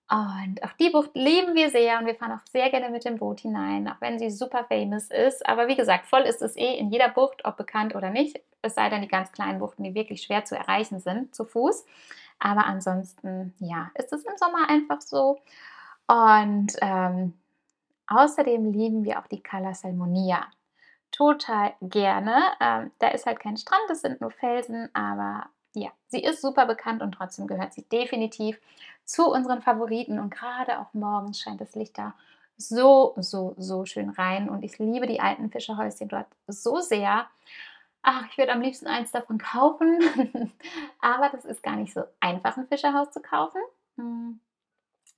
Und 0.08 0.62
auch 0.62 0.72
die 0.78 0.90
Bucht 0.90 1.10
lieben 1.14 1.54
wir 1.54 1.70
sehr 1.70 1.98
und 1.98 2.06
wir 2.06 2.14
fahren 2.14 2.32
auch 2.32 2.46
sehr 2.46 2.70
gerne 2.70 2.90
mit 2.90 3.04
dem 3.04 3.16
Boot 3.16 3.40
hinein, 3.40 3.88
auch 3.88 4.00
wenn 4.00 4.20
sie 4.20 4.30
super 4.30 4.64
famous 4.64 5.08
ist. 5.10 5.44
Aber 5.48 5.66
wie 5.66 5.74
gesagt, 5.74 6.06
voll 6.06 6.22
ist 6.22 6.42
es 6.42 6.56
eh 6.56 6.76
in 6.76 6.90
jeder 6.90 7.08
Bucht, 7.08 7.44
ob 7.44 7.56
bekannt 7.56 7.96
oder 7.96 8.10
nicht. 8.10 8.40
Es 8.62 8.74
sei 8.74 8.88
denn 8.88 9.02
die 9.02 9.08
ganz 9.08 9.32
kleinen 9.32 9.58
Buchten, 9.58 9.82
die 9.82 9.94
wirklich 9.94 10.22
schwer 10.22 10.44
zu 10.44 10.56
erreichen 10.56 11.00
sind 11.00 11.34
zu 11.34 11.44
Fuß. 11.44 11.84
Aber 12.38 12.66
ansonsten, 12.66 13.54
ja, 13.58 13.90
ist 13.94 14.12
es 14.12 14.24
im 14.24 14.36
Sommer 14.36 14.68
einfach 14.68 15.00
so. 15.00 15.38
Und 16.06 16.74
ähm, 16.80 17.34
außerdem 18.06 18.72
lieben 18.72 19.04
wir 19.04 19.18
auch 19.18 19.26
die 19.26 19.42
Cala 19.42 19.74
Salmonia. 19.74 20.46
Total 21.10 21.72
gerne. 21.80 22.42
Ähm, 22.60 22.90
da 22.98 23.08
ist 23.08 23.26
halt 23.26 23.40
kein 23.40 23.56
Strand, 23.56 23.90
es 23.90 24.02
sind 24.02 24.20
nur 24.20 24.30
Felsen, 24.30 24.90
aber 24.94 25.46
ja, 25.74 25.90
sie 26.08 26.22
ist 26.22 26.40
super 26.40 26.66
bekannt 26.66 27.02
und 27.02 27.12
trotzdem 27.12 27.46
gehört 27.46 27.74
sie 27.74 27.82
definitiv 27.82 28.58
zu 29.04 29.30
unseren 29.30 29.62
Favoriten. 29.62 30.18
Und 30.18 30.30
gerade 30.30 30.78
auch 30.80 30.92
morgens 30.94 31.40
scheint 31.40 31.60
das 31.60 31.74
Licht 31.74 31.96
da 31.98 32.14
so, 32.58 33.14
so, 33.18 33.54
so 33.58 33.84
schön 33.84 34.10
rein. 34.10 34.48
Und 34.48 34.62
ich 34.62 34.78
liebe 34.78 35.06
die 35.06 35.20
alten 35.20 35.50
Fischerhäuschen 35.50 36.08
dort 36.08 36.26
so 36.48 36.80
sehr. 36.80 37.26
Ach, 38.08 38.24
ich 38.30 38.38
würde 38.38 38.52
am 38.52 38.60
liebsten 38.60 38.86
eins 38.86 39.10
davon 39.10 39.36
kaufen. 39.38 39.98
Aber 41.00 41.28
das 41.28 41.44
ist 41.44 41.60
gar 41.60 41.74
nicht 41.74 41.92
so 41.92 42.04
einfach, 42.20 42.56
ein 42.56 42.68
Fischerhaus 42.68 43.10
zu 43.10 43.20
kaufen. 43.20 43.60
Hm. 43.96 44.38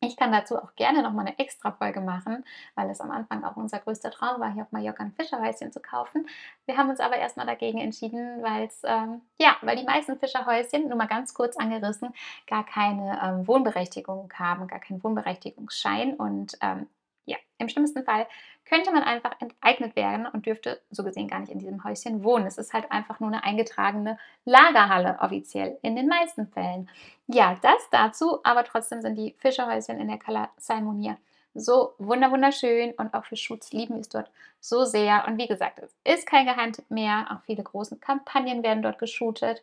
Ich 0.00 0.16
kann 0.16 0.32
dazu 0.32 0.56
auch 0.56 0.74
gerne 0.74 1.02
noch 1.02 1.12
mal 1.12 1.26
eine 1.26 1.38
extra 1.38 1.72
Folge 1.72 2.00
machen, 2.00 2.46
weil 2.76 2.88
es 2.88 3.02
am 3.02 3.10
Anfang 3.10 3.44
auch 3.44 3.56
unser 3.56 3.80
größter 3.80 4.10
Traum 4.10 4.40
war, 4.40 4.50
hier 4.54 4.62
auf 4.62 4.72
Mallorca 4.72 5.02
ein 5.02 5.12
Fischerhäuschen 5.12 5.70
zu 5.70 5.80
kaufen. 5.80 6.26
Wir 6.64 6.78
haben 6.78 6.88
uns 6.88 7.00
aber 7.00 7.16
erstmal 7.16 7.44
dagegen 7.44 7.78
entschieden, 7.78 8.42
weil 8.42 8.68
es, 8.68 8.80
ähm, 8.84 9.20
ja, 9.38 9.56
weil 9.60 9.76
die 9.76 9.84
meisten 9.84 10.18
Fischerhäuschen, 10.18 10.88
nur 10.88 10.96
mal 10.96 11.08
ganz 11.08 11.34
kurz 11.34 11.58
angerissen, 11.58 12.14
gar 12.46 12.64
keine 12.64 13.20
ähm, 13.22 13.46
Wohnberechtigung 13.46 14.32
haben, 14.34 14.66
gar 14.66 14.80
keinen 14.80 15.04
Wohnberechtigungsschein 15.04 16.14
und 16.14 16.56
ähm, 16.62 16.86
ja, 17.26 17.36
im 17.58 17.68
schlimmsten 17.68 18.04
Fall 18.04 18.26
könnte 18.68 18.92
man 18.92 19.02
einfach 19.02 19.32
enteignet 19.40 19.96
werden 19.96 20.26
und 20.26 20.46
dürfte 20.46 20.80
so 20.90 21.02
gesehen 21.02 21.28
gar 21.28 21.40
nicht 21.40 21.52
in 21.52 21.58
diesem 21.58 21.84
Häuschen 21.84 22.22
wohnen. 22.22 22.46
Es 22.46 22.58
ist 22.58 22.72
halt 22.72 22.90
einfach 22.92 23.18
nur 23.20 23.30
eine 23.30 23.42
eingetragene 23.42 24.18
Lagerhalle 24.44 25.18
offiziell 25.20 25.78
in 25.82 25.96
den 25.96 26.06
meisten 26.06 26.46
Fällen. 26.48 26.88
Ja, 27.26 27.56
das 27.62 27.88
dazu, 27.90 28.40
aber 28.44 28.64
trotzdem 28.64 29.00
sind 29.00 29.16
die 29.16 29.34
Fischerhäuschen 29.38 29.98
in 29.98 30.08
der 30.08 30.18
Cala 30.18 30.50
Salmonia 30.56 31.16
so 31.54 31.94
wunderschön 31.98 32.92
und 32.92 33.14
auch 33.14 33.24
für 33.24 33.36
Schutz 33.36 33.72
lieben 33.72 33.94
wir 33.94 34.00
es 34.00 34.08
dort 34.08 34.30
so 34.60 34.84
sehr. 34.84 35.24
Und 35.26 35.38
wie 35.38 35.46
gesagt, 35.46 35.80
es 35.80 36.18
ist 36.20 36.26
kein 36.26 36.46
Geheimtipp 36.46 36.90
mehr. 36.90 37.26
Auch 37.30 37.44
viele 37.44 37.62
große 37.62 37.96
Kampagnen 37.96 38.62
werden 38.62 38.82
dort 38.82 38.98
geshootet. 38.98 39.62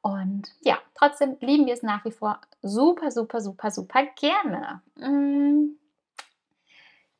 Und 0.00 0.54
ja, 0.60 0.78
trotzdem 0.94 1.36
lieben 1.40 1.66
wir 1.66 1.74
es 1.74 1.82
nach 1.82 2.04
wie 2.04 2.12
vor 2.12 2.40
super, 2.62 3.10
super, 3.10 3.40
super, 3.40 3.70
super 3.70 4.04
gerne. 4.18 4.80
Mmh. 4.96 5.76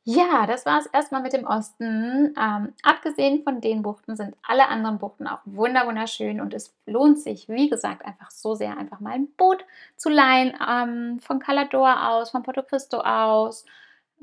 Ja, 0.05 0.47
das 0.47 0.65
war 0.65 0.79
es 0.79 0.85
erstmal 0.87 1.21
mit 1.21 1.33
dem 1.33 1.45
Osten. 1.45 2.33
Ähm, 2.39 2.73
abgesehen 2.83 3.43
von 3.43 3.61
den 3.61 3.81
Buchten 3.83 4.15
sind 4.15 4.35
alle 4.41 4.67
anderen 4.67 4.97
Buchten 4.97 5.27
auch 5.27 5.39
wunderschön 5.45 6.41
und 6.41 6.53
es 6.53 6.73
lohnt 6.85 7.19
sich, 7.19 7.47
wie 7.49 7.69
gesagt, 7.69 8.05
einfach 8.05 8.31
so 8.31 8.55
sehr, 8.55 8.77
einfach 8.77 8.99
mal 9.01 9.13
ein 9.13 9.27
Boot 9.35 9.63
zu 9.97 10.09
leihen. 10.09 10.53
Ähm, 10.67 11.19
von 11.19 11.39
Calador 11.39 12.09
aus, 12.09 12.31
von 12.31 12.43
Porto 12.43 12.63
Cristo 12.63 13.01
aus, 13.01 13.65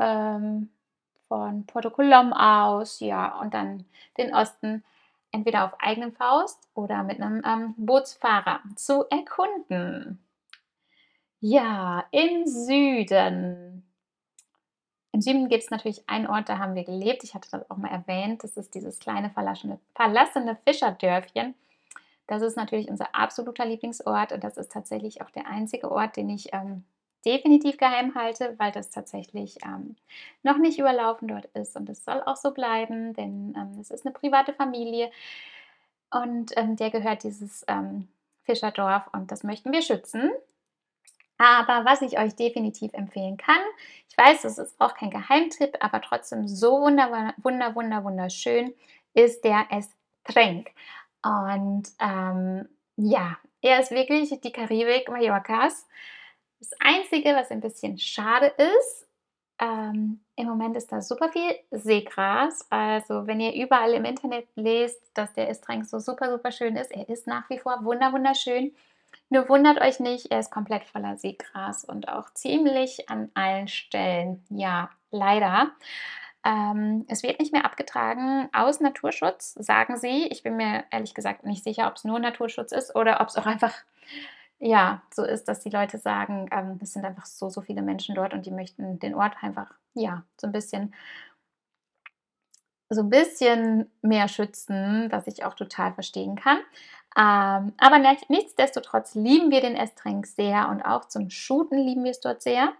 ähm, 0.00 0.70
von 1.28 1.66
Porto 1.66 1.90
Colom 1.90 2.32
aus, 2.32 3.00
ja, 3.00 3.38
und 3.40 3.54
dann 3.54 3.84
den 4.18 4.34
Osten 4.34 4.82
entweder 5.32 5.64
auf 5.66 5.72
eigenen 5.80 6.12
Faust 6.12 6.68
oder 6.74 7.02
mit 7.04 7.20
einem 7.20 7.42
ähm, 7.44 7.74
Bootsfahrer 7.76 8.60
zu 8.76 9.04
erkunden. 9.10 10.20
Ja, 11.40 12.04
im 12.10 12.46
Süden 12.46 13.85
im 15.16 15.22
Süden 15.22 15.48
gibt 15.48 15.64
es 15.64 15.70
natürlich 15.70 16.06
einen 16.10 16.26
Ort, 16.26 16.50
da 16.50 16.58
haben 16.58 16.74
wir 16.74 16.84
gelebt. 16.84 17.24
Ich 17.24 17.34
hatte 17.34 17.48
das 17.50 17.70
auch 17.70 17.78
mal 17.78 17.88
erwähnt. 17.90 18.44
Das 18.44 18.58
ist 18.58 18.74
dieses 18.74 18.98
kleine 18.98 19.30
verlassene, 19.30 19.78
verlassene 19.94 20.58
Fischerdörfchen. 20.66 21.54
Das 22.26 22.42
ist 22.42 22.54
natürlich 22.54 22.90
unser 22.90 23.14
absoluter 23.14 23.64
Lieblingsort 23.64 24.32
und 24.32 24.44
das 24.44 24.58
ist 24.58 24.70
tatsächlich 24.70 25.22
auch 25.22 25.30
der 25.30 25.46
einzige 25.46 25.90
Ort, 25.90 26.18
den 26.18 26.28
ich 26.28 26.52
ähm, 26.52 26.84
definitiv 27.24 27.78
geheim 27.78 28.14
halte, 28.14 28.56
weil 28.58 28.72
das 28.72 28.90
tatsächlich 28.90 29.56
ähm, 29.64 29.96
noch 30.42 30.58
nicht 30.58 30.78
überlaufen 30.78 31.28
dort 31.28 31.46
ist 31.54 31.76
und 31.76 31.88
es 31.88 32.04
soll 32.04 32.20
auch 32.26 32.36
so 32.36 32.50
bleiben, 32.50 33.14
denn 33.14 33.54
ähm, 33.56 33.80
es 33.80 33.90
ist 33.90 34.04
eine 34.04 34.12
private 34.12 34.52
Familie 34.52 35.10
und 36.10 36.52
ähm, 36.58 36.76
der 36.76 36.90
gehört 36.90 37.22
dieses 37.22 37.64
ähm, 37.68 38.08
Fischerdorf 38.44 39.08
und 39.14 39.32
das 39.32 39.44
möchten 39.44 39.72
wir 39.72 39.80
schützen. 39.80 40.30
Aber 41.38 41.84
was 41.84 42.02
ich 42.02 42.18
euch 42.18 42.34
definitiv 42.34 42.92
empfehlen 42.94 43.36
kann, 43.36 43.60
ich 44.08 44.16
weiß, 44.16 44.42
das 44.42 44.58
ist 44.58 44.80
auch 44.80 44.94
kein 44.94 45.10
Geheimtipp, 45.10 45.76
aber 45.80 46.00
trotzdem 46.00 46.48
so 46.48 46.80
wunder, 46.80 47.34
wunder, 47.42 47.74
wunder, 47.74 48.04
wunderschön, 48.04 48.74
ist 49.14 49.44
der 49.44 49.66
Estrenk. 49.70 50.70
Und 51.22 51.88
ähm, 52.00 52.68
ja, 52.96 53.36
er 53.60 53.80
ist 53.80 53.90
wirklich 53.90 54.40
die 54.40 54.52
Karibik 54.52 55.08
Mallorcas. 55.08 55.86
Das 56.60 56.70
Einzige, 56.80 57.34
was 57.34 57.50
ein 57.50 57.60
bisschen 57.60 57.98
schade 57.98 58.46
ist, 58.46 59.06
ähm, 59.58 60.20
im 60.36 60.46
Moment 60.46 60.76
ist 60.76 60.92
da 60.92 61.00
super 61.00 61.30
viel 61.30 61.54
Seegras. 61.70 62.66
Also 62.70 63.26
wenn 63.26 63.40
ihr 63.40 63.54
überall 63.54 63.94
im 63.94 64.04
Internet 64.04 64.46
lest, 64.54 65.00
dass 65.14 65.32
der 65.32 65.48
Estrenk 65.48 65.86
so 65.86 65.98
super, 65.98 66.30
super 66.30 66.52
schön 66.52 66.76
ist, 66.76 66.92
er 66.92 67.08
ist 67.08 67.26
nach 67.26 67.48
wie 67.50 67.58
vor 67.58 67.84
wunder, 67.84 68.12
wunderschön. 68.12 68.74
Nur 69.28 69.48
wundert 69.48 69.80
euch 69.80 69.98
nicht, 69.98 70.30
er 70.30 70.40
ist 70.40 70.52
komplett 70.52 70.84
voller 70.84 71.16
Seegras 71.16 71.84
und 71.84 72.08
auch 72.08 72.30
ziemlich 72.34 73.08
an 73.10 73.30
allen 73.34 73.68
Stellen. 73.68 74.44
Ja, 74.50 74.90
leider. 75.10 75.72
Ähm, 76.44 77.04
es 77.08 77.24
wird 77.24 77.40
nicht 77.40 77.52
mehr 77.52 77.64
abgetragen 77.64 78.48
aus 78.52 78.80
Naturschutz, 78.80 79.54
sagen 79.54 79.96
sie. 79.96 80.28
Ich 80.28 80.44
bin 80.44 80.56
mir 80.56 80.84
ehrlich 80.92 81.14
gesagt 81.14 81.44
nicht 81.44 81.64
sicher, 81.64 81.88
ob 81.88 81.96
es 81.96 82.04
nur 82.04 82.20
Naturschutz 82.20 82.70
ist 82.70 82.94
oder 82.94 83.20
ob 83.20 83.28
es 83.28 83.36
auch 83.36 83.46
einfach 83.46 83.74
ja, 84.58 85.02
so 85.12 85.22
ist, 85.24 85.48
dass 85.48 85.60
die 85.60 85.70
Leute 85.70 85.98
sagen, 85.98 86.48
ähm, 86.50 86.78
es 86.80 86.92
sind 86.92 87.04
einfach 87.04 87.26
so, 87.26 87.50
so 87.50 87.60
viele 87.60 87.82
Menschen 87.82 88.14
dort 88.14 88.32
und 88.32 88.46
die 88.46 88.50
möchten 88.50 88.98
den 88.98 89.14
Ort 89.14 89.34
einfach, 89.42 89.74
ja, 89.94 90.24
so 90.40 90.46
ein 90.46 90.52
bisschen 90.52 90.94
so 92.88 93.02
ein 93.02 93.10
bisschen 93.10 93.90
mehr 94.00 94.28
schützen, 94.28 95.08
was 95.10 95.26
ich 95.26 95.44
auch 95.44 95.54
total 95.54 95.92
verstehen 95.92 96.36
kann. 96.36 96.58
Ähm, 97.16 97.72
aber 97.78 97.98
nichtsdestotrotz 98.28 99.14
lieben 99.14 99.50
wir 99.50 99.62
den 99.62 99.74
Estrenk 99.74 100.26
sehr 100.26 100.68
und 100.68 100.82
auch 100.82 101.06
zum 101.06 101.30
Shooten 101.30 101.78
lieben 101.78 102.04
wir 102.04 102.10
es 102.10 102.20
dort 102.20 102.42
sehr. 102.42 102.74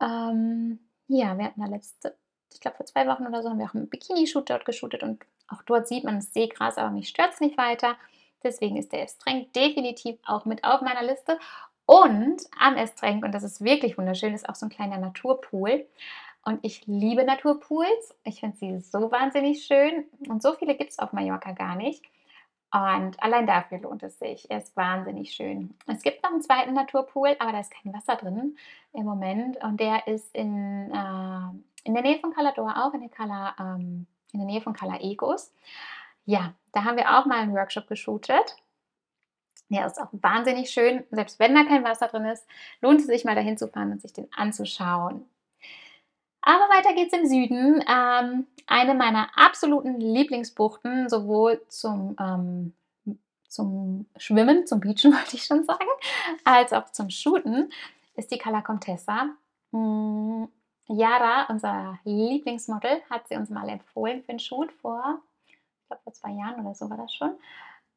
Ähm, 0.00 0.80
ja, 1.08 1.38
wir 1.38 1.46
hatten 1.46 1.60
da 1.60 1.66
letzte, 1.66 2.14
ich 2.52 2.60
glaube 2.60 2.76
vor 2.76 2.86
zwei 2.86 3.06
Wochen 3.06 3.26
oder 3.26 3.42
so, 3.42 3.48
haben 3.48 3.58
wir 3.58 3.66
auch 3.66 3.74
einen 3.74 3.88
Bikini-Shoot 3.88 4.50
dort 4.50 4.66
geshootet 4.66 5.02
und 5.02 5.24
auch 5.48 5.62
dort 5.62 5.88
sieht 5.88 6.04
man 6.04 6.16
das 6.16 6.32
Seegras, 6.32 6.76
aber 6.76 6.90
mich 6.90 7.08
stört 7.08 7.32
es 7.32 7.40
nicht 7.40 7.56
weiter. 7.56 7.96
Deswegen 8.42 8.76
ist 8.76 8.92
der 8.92 9.02
Estrenk 9.02 9.52
definitiv 9.54 10.18
auch 10.26 10.44
mit 10.44 10.64
auf 10.64 10.82
meiner 10.82 11.02
Liste. 11.02 11.38
Und 11.86 12.42
am 12.58 12.76
Estrenk, 12.76 13.24
und 13.24 13.32
das 13.32 13.42
ist 13.42 13.64
wirklich 13.64 13.96
wunderschön, 13.96 14.34
ist 14.34 14.48
auch 14.48 14.54
so 14.54 14.66
ein 14.66 14.70
kleiner 14.70 14.98
Naturpool. 14.98 15.86
Und 16.44 16.60
ich 16.62 16.86
liebe 16.86 17.24
Naturpools. 17.24 18.14
Ich 18.24 18.40
finde 18.40 18.56
sie 18.56 18.80
so 18.80 19.10
wahnsinnig 19.10 19.64
schön. 19.64 20.04
Und 20.28 20.42
so 20.42 20.52
viele 20.54 20.76
gibt 20.76 20.90
es 20.90 20.98
auf 20.98 21.12
Mallorca 21.12 21.52
gar 21.52 21.76
nicht. 21.76 22.04
Und 22.74 23.22
allein 23.22 23.46
dafür 23.46 23.78
lohnt 23.78 24.02
es 24.02 24.18
sich. 24.18 24.50
Er 24.50 24.58
ist 24.58 24.76
wahnsinnig 24.76 25.30
schön. 25.30 25.78
Es 25.86 26.02
gibt 26.02 26.24
noch 26.24 26.30
einen 26.32 26.42
zweiten 26.42 26.74
Naturpool, 26.74 27.36
aber 27.38 27.52
da 27.52 27.60
ist 27.60 27.70
kein 27.70 27.94
Wasser 27.94 28.16
drin 28.16 28.56
im 28.92 29.04
Moment. 29.04 29.62
Und 29.62 29.78
der 29.78 30.08
ist 30.08 30.34
in, 30.34 30.90
äh, 30.90 31.84
in 31.84 31.94
der 31.94 32.02
Nähe 32.02 32.18
von 32.18 32.34
Calador 32.34 32.74
auch, 32.76 32.92
in 32.92 33.02
der, 33.02 33.10
Cala, 33.10 33.54
ähm, 33.60 34.08
in 34.32 34.40
der 34.40 34.46
Nähe 34.46 34.60
von 34.60 34.72
Cala 34.72 34.98
Egos. 35.00 35.54
Ja, 36.24 36.52
da 36.72 36.82
haben 36.82 36.96
wir 36.96 37.16
auch 37.16 37.26
mal 37.26 37.42
einen 37.42 37.54
Workshop 37.54 37.86
geshootet. 37.86 38.56
Der 39.68 39.86
ist 39.86 40.00
auch 40.00 40.08
wahnsinnig 40.10 40.70
schön. 40.70 41.04
Selbst 41.12 41.38
wenn 41.38 41.54
da 41.54 41.62
kein 41.62 41.84
Wasser 41.84 42.08
drin 42.08 42.24
ist, 42.24 42.44
lohnt 42.80 42.98
es 42.98 43.06
sich 43.06 43.24
mal 43.24 43.36
dahin 43.36 43.56
zu 43.56 43.68
fahren 43.68 43.92
und 43.92 44.02
sich 44.02 44.14
den 44.14 44.26
anzuschauen. 44.32 45.24
Aber 46.46 46.68
weiter 46.68 46.92
geht's 46.92 47.14
im 47.14 47.26
Süden. 47.26 47.82
Ähm, 47.88 48.46
eine 48.66 48.94
meiner 48.94 49.30
absoluten 49.34 49.98
Lieblingsbuchten, 49.98 51.08
sowohl 51.08 51.62
zum, 51.68 52.14
ähm, 52.20 52.74
zum 53.48 54.06
Schwimmen, 54.18 54.66
zum 54.66 54.80
Beachen 54.80 55.12
wollte 55.14 55.36
ich 55.36 55.44
schon 55.44 55.64
sagen, 55.64 55.88
als 56.44 56.74
auch 56.74 56.90
zum 56.90 57.08
Shooten, 57.08 57.72
ist 58.14 58.30
die 58.30 58.38
Cala 58.38 58.60
Contessa. 58.60 59.30
Hm, 59.72 60.48
Yara, 60.86 61.46
unser 61.48 61.98
Lieblingsmodel, 62.04 63.00
hat 63.08 63.26
sie 63.26 63.36
uns 63.36 63.48
mal 63.48 63.68
empfohlen 63.70 64.22
für 64.22 64.30
einen 64.30 64.38
Shoot 64.38 64.70
vor, 64.70 65.20
ich 65.46 65.56
glaube 65.86 66.02
vor 66.02 66.12
zwei 66.12 66.32
Jahren 66.32 66.60
oder 66.60 66.74
so 66.74 66.90
war 66.90 66.98
das 66.98 67.14
schon. 67.14 67.34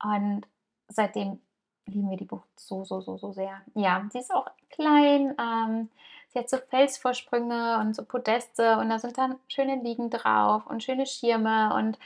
Und 0.01 0.47
seitdem 0.87 1.41
lieben 1.85 2.09
wir 2.09 2.17
die 2.17 2.23
Bucht 2.23 2.47
so, 2.55 2.85
so, 2.85 3.01
so, 3.01 3.17
so 3.17 3.33
sehr. 3.33 3.61
Ja, 3.75 4.05
sie 4.09 4.19
ist 4.19 4.33
auch 4.33 4.49
klein. 4.69 5.35
Ähm, 5.37 5.89
sie 6.29 6.39
hat 6.39 6.49
so 6.49 6.57
Felsvorsprünge 6.57 7.79
und 7.79 7.95
so 7.95 8.03
Podeste 8.03 8.77
und 8.77 8.89
da 8.89 8.99
sind 8.99 9.17
dann 9.17 9.37
schöne 9.47 9.81
Liegen 9.81 10.09
drauf 10.09 10.67
und 10.67 10.83
schöne 10.83 11.05
Schirme 11.05 11.73
und 11.75 11.97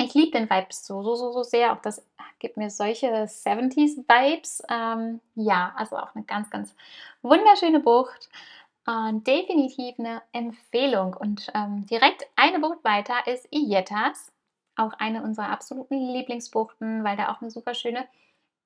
ich 0.00 0.14
liebe 0.14 0.30
den 0.30 0.48
Vibe 0.48 0.68
so, 0.70 1.02
so, 1.02 1.16
so, 1.16 1.32
so 1.32 1.42
sehr. 1.42 1.72
Auch 1.72 1.82
das 1.82 2.06
gibt 2.38 2.56
mir 2.56 2.70
solche 2.70 3.08
70s-Vibes. 3.08 4.62
Ähm, 4.70 5.20
ja, 5.34 5.72
also 5.76 5.96
auch 5.96 6.14
eine 6.14 6.24
ganz, 6.24 6.50
ganz 6.50 6.74
wunderschöne 7.22 7.80
Bucht. 7.80 8.28
Und 8.86 9.26
definitiv 9.26 9.98
eine 9.98 10.22
Empfehlung. 10.32 11.14
Und 11.14 11.50
ähm, 11.54 11.84
direkt 11.86 12.26
eine 12.36 12.60
Bucht 12.60 12.82
weiter 12.84 13.26
ist 13.26 13.48
Ietas. 13.50 14.32
Auch 14.76 14.92
eine 14.94 15.22
unserer 15.22 15.50
absoluten 15.50 15.96
Lieblingsbuchten, 15.96 17.02
weil 17.02 17.16
da 17.16 17.32
auch 17.32 17.40
eine 17.40 17.50
super 17.50 17.74
schöne 17.74 18.06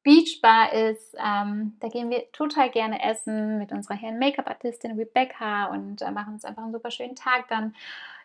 Beachbar 0.02 0.72
ist. 0.72 1.14
Ähm, 1.24 1.76
da 1.80 1.88
gehen 1.88 2.10
wir 2.10 2.30
total 2.32 2.70
gerne 2.70 3.02
essen 3.02 3.58
mit 3.58 3.72
unserer 3.72 3.94
Herren 3.94 4.18
Make-up-Artistin 4.18 4.92
Rebecca 4.92 5.66
und 5.66 6.02
äh, 6.02 6.10
machen 6.10 6.34
uns 6.34 6.44
einfach 6.44 6.62
einen 6.62 6.72
super 6.72 6.90
schönen 6.90 7.14
Tag 7.14 7.48
dann. 7.48 7.74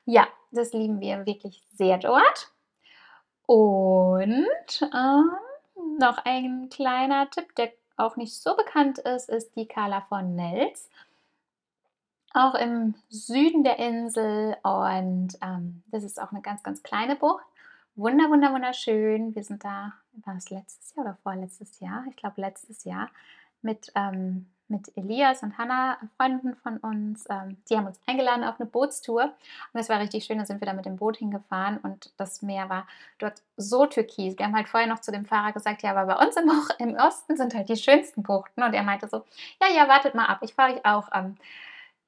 Ja, 0.05 0.27
das 0.51 0.73
lieben 0.73 0.99
wir 0.99 1.25
wirklich 1.25 1.63
sehr 1.75 1.97
dort. 1.97 2.51
Und 3.45 4.47
äh, 4.81 5.21
noch 5.99 6.17
ein 6.25 6.69
kleiner 6.69 7.29
Tipp, 7.29 7.55
der 7.55 7.71
auch 7.95 8.15
nicht 8.15 8.33
so 8.33 8.55
bekannt 8.55 8.99
ist, 8.99 9.29
ist 9.29 9.55
die 9.55 9.67
Carla 9.67 10.01
von 10.01 10.35
Nels. 10.35 10.89
Auch 12.33 12.55
im 12.55 12.95
Süden 13.09 13.63
der 13.63 13.79
Insel 13.79 14.57
und 14.63 15.37
ähm, 15.41 15.83
das 15.87 16.03
ist 16.03 16.21
auch 16.21 16.31
eine 16.31 16.41
ganz, 16.41 16.61
ganz 16.61 16.83
kleine 16.83 17.15
Bucht 17.15 17.45
wunder, 17.97 18.29
wunder, 18.29 18.53
wunderschön. 18.53 19.35
Wir 19.35 19.43
sind 19.43 19.63
da, 19.63 19.93
war 20.23 20.37
es 20.37 20.49
letztes 20.49 20.95
Jahr 20.95 21.05
oder 21.05 21.17
vorletztes 21.23 21.79
Jahr? 21.79 22.05
Ich 22.09 22.15
glaube 22.15 22.39
letztes 22.39 22.83
Jahr 22.83 23.09
mit, 23.63 23.91
ähm, 23.95 24.45
mit 24.67 24.95
Elias 24.95 25.41
und 25.41 25.57
Hannah, 25.57 25.97
Freunden 26.15 26.55
von 26.55 26.77
uns. 26.77 27.25
Ähm, 27.29 27.57
die 27.69 27.75
haben 27.75 27.87
uns 27.87 27.99
eingeladen 28.05 28.43
auf 28.43 28.59
eine 28.59 28.69
Bootstour 28.69 29.33
und 29.73 29.79
es 29.79 29.89
war 29.89 29.99
richtig 29.99 30.25
schön. 30.25 30.37
Da 30.37 30.45
sind 30.45 30.61
wir 30.61 30.67
da 30.67 30.73
mit 30.73 30.85
dem 30.85 30.97
Boot 30.97 31.17
hingefahren 31.17 31.79
und 31.79 32.13
das 32.17 32.43
Meer 32.43 32.69
war 32.69 32.87
dort 33.17 33.41
so 33.57 33.87
türkis. 33.87 34.37
Wir 34.37 34.45
haben 34.45 34.55
halt 34.55 34.69
vorher 34.69 34.87
noch 34.87 34.99
zu 34.99 35.11
dem 35.11 35.25
Fahrer 35.25 35.51
gesagt, 35.51 35.81
ja, 35.81 35.95
aber 35.95 36.13
bei 36.13 36.23
uns 36.23 36.35
im, 36.37 36.51
im 36.77 36.95
Osten 36.95 37.35
sind 37.35 37.55
halt 37.55 37.67
die 37.67 37.77
schönsten 37.77 38.21
Buchten 38.21 38.61
und 38.61 38.73
er 38.73 38.83
meinte 38.83 39.07
so, 39.07 39.25
ja, 39.59 39.69
ja, 39.75 39.87
wartet 39.87 40.13
mal 40.13 40.25
ab, 40.25 40.39
ich 40.43 40.53
fahre 40.53 40.75
euch 40.75 40.85
auch. 40.85 41.09
Ähm, 41.13 41.35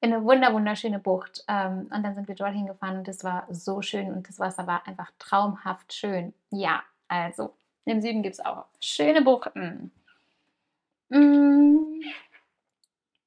in 0.00 0.12
eine 0.12 0.24
wunder 0.24 0.52
wunderschöne 0.52 0.98
Bucht. 0.98 1.44
Ähm, 1.48 1.90
und 1.94 2.02
dann 2.02 2.14
sind 2.14 2.28
wir 2.28 2.34
dort 2.34 2.54
hingefahren 2.54 2.98
und 2.98 3.08
es 3.08 3.24
war 3.24 3.46
so 3.50 3.82
schön 3.82 4.12
und 4.12 4.28
das 4.28 4.38
Wasser 4.38 4.66
war 4.66 4.86
einfach 4.86 5.10
traumhaft 5.18 5.92
schön. 5.92 6.34
Ja, 6.50 6.82
also 7.08 7.54
im 7.84 8.00
Süden 8.00 8.22
gibt 8.22 8.34
es 8.34 8.44
auch 8.44 8.66
schöne 8.80 9.22
Buchten. 9.22 9.92
Mm, 11.08 12.00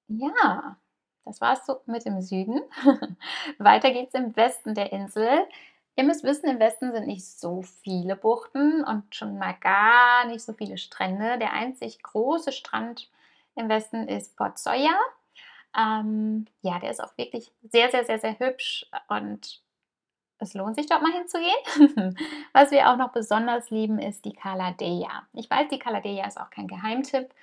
ja, 0.08 0.78
das 1.26 1.42
war 1.42 1.54
es 1.54 1.66
so 1.66 1.82
mit 1.86 2.06
dem 2.06 2.22
Süden. 2.22 2.62
Weiter 3.58 3.92
geht 3.92 4.10
es 4.10 4.14
im 4.14 4.36
Westen 4.36 4.74
der 4.74 4.92
Insel. 4.92 5.46
Ihr 5.96 6.06
müsst 6.06 6.24
wissen, 6.24 6.50
im 6.50 6.60
Westen 6.60 6.92
sind 6.92 7.06
nicht 7.06 7.26
so 7.26 7.62
viele 7.62 8.16
Buchten 8.16 8.84
und 8.84 9.14
schon 9.14 9.38
mal 9.38 9.54
gar 9.54 10.26
nicht 10.26 10.42
so 10.42 10.54
viele 10.54 10.78
Strände. 10.78 11.38
Der 11.38 11.54
einzig 11.54 12.02
große 12.02 12.52
Strand 12.52 13.10
im 13.56 13.70
Westen 13.70 14.08
ist 14.08 14.36
Port 14.36 14.58
Soya. 14.58 14.98
Ähm, 15.78 16.46
ja, 16.62 16.80
der 16.80 16.92
ist 16.92 17.04
auch 17.04 17.18
wirklich 17.18 17.52
sehr, 17.64 17.90
sehr, 17.90 18.06
sehr, 18.06 18.20
sehr 18.20 18.40
hübsch 18.40 18.86
und 19.08 19.62
es 20.40 20.54
lohnt 20.54 20.76
sich 20.76 20.88
dort 20.88 21.02
mal 21.02 21.12
hinzugehen. 21.12 22.18
Was 22.54 22.72
wir 22.72 22.90
auch 22.90 22.98
noch 22.98 23.12
besonders 23.12 23.70
lieben, 23.70 24.00
ist 24.00 24.26
die 24.26 24.34
Caladeya. 24.34 25.28
Ich 25.34 25.50
weiß, 25.50 25.70
die 25.70 25.80
Caladeya 25.80 26.28
ist 26.28 26.40
auch 26.40 26.50
kein 26.50 26.68
Geheimtipp, 26.68 27.34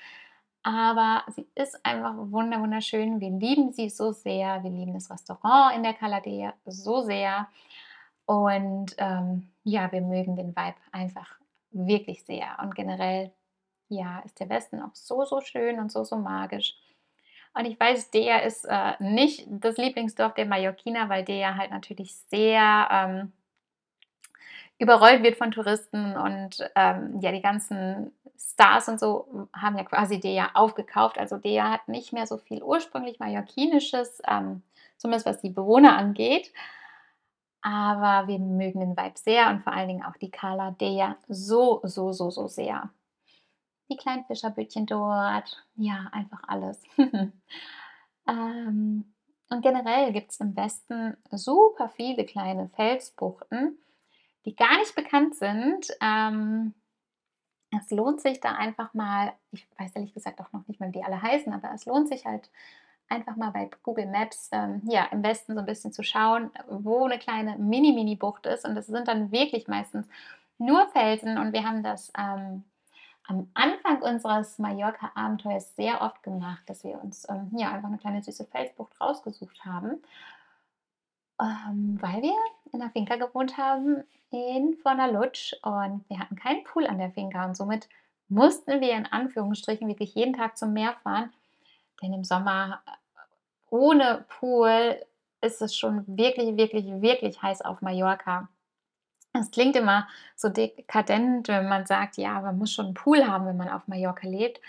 aber 0.62 1.24
sie 1.28 1.48
ist 1.54 1.84
einfach 1.84 2.14
wunderschön. 2.16 3.20
Wir 3.20 3.30
lieben 3.30 3.72
sie 3.72 3.88
so 3.88 4.12
sehr. 4.12 4.62
Wir 4.62 4.70
lieben 4.70 4.94
das 4.94 5.10
Restaurant 5.10 5.74
in 5.74 5.82
der 5.82 5.94
Caladeya 5.94 6.54
so 6.66 7.00
sehr. 7.00 7.48
Und 8.26 8.94
ähm, 8.98 9.48
ja, 9.64 9.90
wir 9.90 10.02
mögen 10.02 10.36
den 10.36 10.54
Vibe 10.54 10.76
einfach 10.92 11.36
wirklich 11.70 12.24
sehr. 12.24 12.58
Und 12.62 12.74
generell, 12.74 13.32
ja, 13.88 14.20
ist 14.20 14.38
der 14.38 14.48
Westen 14.48 14.82
auch 14.82 14.94
so, 14.94 15.24
so 15.24 15.40
schön 15.40 15.80
und 15.80 15.90
so, 15.90 16.04
so 16.04 16.16
magisch. 16.16 16.76
Und 17.54 17.64
ich 17.64 17.78
weiß, 17.78 18.10
der 18.10 18.44
ist 18.44 18.64
äh, 18.64 18.92
nicht 19.00 19.46
das 19.48 19.76
Lieblingsdorf 19.76 20.34
der 20.34 20.46
Mallorquiner, 20.46 21.08
weil 21.08 21.24
der 21.24 21.56
halt 21.56 21.70
natürlich 21.70 22.14
sehr 22.14 22.88
ähm, 22.90 23.32
überrollt 24.78 25.22
wird 25.22 25.36
von 25.36 25.50
Touristen 25.50 26.16
und 26.16 26.70
ähm, 26.74 27.18
ja, 27.20 27.32
die 27.32 27.42
ganzen 27.42 28.12
Stars 28.38 28.88
und 28.88 28.98
so 28.98 29.48
haben 29.52 29.76
ja 29.76 29.84
quasi 29.84 30.20
der 30.20 30.56
aufgekauft. 30.56 31.18
Also 31.18 31.36
der 31.36 31.70
hat 31.70 31.88
nicht 31.88 32.12
mehr 32.12 32.26
so 32.26 32.38
viel 32.38 32.62
ursprünglich 32.62 33.18
Mallorquinisches, 33.18 34.22
ähm, 34.26 34.62
zumindest 34.96 35.26
was 35.26 35.40
die 35.40 35.50
Bewohner 35.50 35.96
angeht. 35.98 36.52
Aber 37.62 38.26
wir 38.28 38.38
mögen 38.38 38.80
den 38.80 38.96
Vibe 38.96 39.18
sehr 39.18 39.50
und 39.50 39.62
vor 39.62 39.74
allen 39.74 39.88
Dingen 39.88 40.04
auch 40.04 40.16
die 40.16 40.30
Carla 40.30 40.70
Dea 40.70 41.16
so, 41.28 41.80
so, 41.82 42.12
so, 42.12 42.30
so 42.30 42.46
sehr 42.46 42.88
die 43.90 43.96
kleinen 43.96 44.24
Fischerbötchen 44.24 44.86
dort. 44.86 45.66
Ja, 45.76 46.08
einfach 46.12 46.42
alles. 46.46 46.82
ähm, 48.28 49.14
und 49.50 49.62
generell 49.62 50.12
gibt 50.12 50.30
es 50.30 50.40
im 50.40 50.56
Westen 50.56 51.16
super 51.30 51.88
viele 51.88 52.24
kleine 52.24 52.68
Felsbuchten, 52.76 53.78
die 54.44 54.54
gar 54.54 54.78
nicht 54.78 54.94
bekannt 54.94 55.34
sind. 55.34 55.88
Ähm, 56.00 56.74
es 57.76 57.90
lohnt 57.90 58.20
sich 58.20 58.40
da 58.40 58.52
einfach 58.52 58.94
mal, 58.94 59.32
ich 59.52 59.66
weiß 59.78 59.94
ehrlich 59.94 60.14
gesagt 60.14 60.40
auch 60.40 60.52
noch 60.52 60.66
nicht 60.66 60.80
mal, 60.80 60.88
wie 60.88 60.98
die 60.98 61.04
alle 61.04 61.20
heißen, 61.20 61.52
aber 61.52 61.72
es 61.74 61.84
lohnt 61.86 62.08
sich 62.08 62.24
halt 62.26 62.50
einfach 63.08 63.36
mal 63.36 63.50
bei 63.50 63.68
Google 63.82 64.06
Maps 64.06 64.48
ähm, 64.52 64.82
ja, 64.84 65.06
im 65.10 65.22
Westen 65.22 65.54
so 65.54 65.60
ein 65.60 65.66
bisschen 65.66 65.92
zu 65.92 66.02
schauen, 66.02 66.50
wo 66.68 67.04
eine 67.04 67.18
kleine 67.18 67.58
Mini-Mini-Bucht 67.58 68.46
ist. 68.46 68.64
Und 68.64 68.76
das 68.76 68.86
sind 68.86 69.08
dann 69.08 69.32
wirklich 69.32 69.68
meistens 69.68 70.06
nur 70.58 70.88
Felsen. 70.88 71.38
Und 71.38 71.52
wir 71.52 71.64
haben 71.64 71.82
das 71.82 72.12
ähm, 72.16 72.64
am 73.30 73.48
Anfang 73.54 74.02
unseres 74.02 74.58
Mallorca-Abenteuers 74.58 75.76
sehr 75.76 76.02
oft 76.02 76.20
gemacht, 76.24 76.62
dass 76.66 76.82
wir 76.82 77.00
uns 77.00 77.28
ähm, 77.30 77.48
ja, 77.56 77.70
einfach 77.70 77.88
eine 77.88 77.98
kleine 77.98 78.22
süße 78.22 78.44
Felsbucht 78.46 79.00
rausgesucht 79.00 79.64
haben, 79.64 80.02
ähm, 81.40 81.96
weil 82.00 82.22
wir 82.22 82.34
in 82.72 82.80
der 82.80 82.90
Finca 82.90 83.14
gewohnt 83.14 83.56
haben 83.56 84.02
in 84.30 84.74
Fornalutsch 84.82 85.54
und 85.62 86.04
wir 86.08 86.18
hatten 86.18 86.34
keinen 86.34 86.64
Pool 86.64 86.88
an 86.88 86.98
der 86.98 87.12
Finca 87.12 87.44
und 87.44 87.56
somit 87.56 87.88
mussten 88.28 88.80
wir 88.80 88.92
in 88.94 89.06
Anführungsstrichen 89.06 89.86
wirklich 89.86 90.16
jeden 90.16 90.34
Tag 90.34 90.58
zum 90.58 90.72
Meer 90.72 90.94
fahren. 91.04 91.32
Denn 92.02 92.12
im 92.12 92.24
Sommer 92.24 92.82
äh, 92.84 92.90
ohne 93.70 94.24
Pool 94.28 95.00
ist 95.40 95.62
es 95.62 95.76
schon 95.76 96.04
wirklich, 96.16 96.56
wirklich, 96.56 96.86
wirklich 97.00 97.40
heiß 97.40 97.62
auf 97.62 97.80
Mallorca. 97.80 98.48
Es 99.32 99.50
klingt 99.50 99.76
immer 99.76 100.08
so 100.34 100.48
dekadent, 100.48 101.48
wenn 101.48 101.68
man 101.68 101.86
sagt, 101.86 102.16
ja, 102.16 102.40
man 102.40 102.58
muss 102.58 102.72
schon 102.72 102.86
einen 102.86 102.94
Pool 102.94 103.26
haben, 103.26 103.46
wenn 103.46 103.56
man 103.56 103.68
auf 103.68 103.86
Mallorca 103.86 104.26
lebt. 104.26 104.60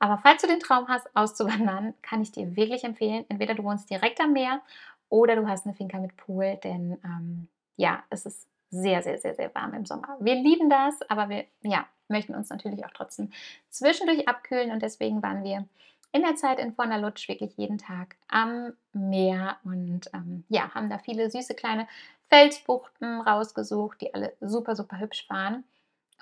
Aber 0.00 0.18
falls 0.18 0.42
du 0.42 0.48
den 0.48 0.60
Traum 0.60 0.88
hast, 0.88 1.14
auszuwandern, 1.14 1.94
kann 2.02 2.22
ich 2.22 2.32
dir 2.32 2.56
wirklich 2.56 2.84
empfehlen, 2.84 3.24
entweder 3.28 3.54
du 3.54 3.62
wohnst 3.62 3.88
direkt 3.90 4.20
am 4.20 4.32
Meer 4.32 4.62
oder 5.08 5.36
du 5.36 5.46
hast 5.46 5.66
eine 5.66 5.74
Finca 5.74 5.98
mit 5.98 6.16
Pool, 6.16 6.58
denn 6.64 6.98
ähm, 7.04 7.48
ja, 7.76 8.02
es 8.10 8.26
ist 8.26 8.48
sehr, 8.70 9.02
sehr, 9.02 9.18
sehr, 9.18 9.34
sehr 9.34 9.54
warm 9.54 9.74
im 9.74 9.84
Sommer. 9.84 10.16
Wir 10.20 10.36
lieben 10.36 10.70
das, 10.70 11.02
aber 11.10 11.28
wir 11.28 11.44
ja, 11.62 11.86
möchten 12.08 12.34
uns 12.34 12.50
natürlich 12.50 12.84
auch 12.84 12.92
trotzdem 12.94 13.30
zwischendurch 13.68 14.28
abkühlen 14.28 14.70
und 14.70 14.82
deswegen 14.82 15.22
waren 15.22 15.44
wir 15.44 15.66
in 16.12 16.22
der 16.22 16.36
Zeit 16.36 16.58
in 16.58 16.74
Fornalutsch 16.74 17.28
wirklich 17.28 17.56
jeden 17.56 17.78
Tag 17.78 18.16
am 18.28 18.72
Meer 18.92 19.58
und 19.64 20.10
ähm, 20.12 20.44
ja, 20.48 20.74
haben 20.74 20.90
da 20.90 20.98
viele 20.98 21.30
süße 21.30 21.54
kleine 21.54 21.86
Felsbuchten 22.30 23.20
rausgesucht, 23.20 24.00
die 24.00 24.14
alle 24.14 24.32
super, 24.40 24.76
super 24.76 24.98
hübsch 24.98 25.28
waren. 25.28 25.64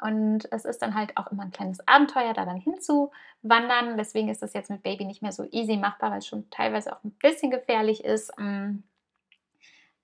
Und 0.00 0.50
es 0.52 0.64
ist 0.64 0.80
dann 0.80 0.94
halt 0.94 1.16
auch 1.16 1.30
immer 1.30 1.42
ein 1.42 1.50
kleines 1.50 1.86
Abenteuer, 1.86 2.32
da 2.32 2.44
dann 2.44 2.56
hinzuwandern. 2.56 3.96
Deswegen 3.96 4.28
ist 4.28 4.42
das 4.42 4.54
jetzt 4.54 4.70
mit 4.70 4.82
Baby 4.82 5.04
nicht 5.04 5.22
mehr 5.22 5.32
so 5.32 5.44
easy 5.50 5.76
machbar, 5.76 6.10
weil 6.10 6.18
es 6.18 6.26
schon 6.26 6.48
teilweise 6.50 6.92
auch 6.92 7.02
ein 7.04 7.10
bisschen 7.12 7.50
gefährlich 7.50 8.04
ist. 8.04 8.32
Ähm, 8.38 8.84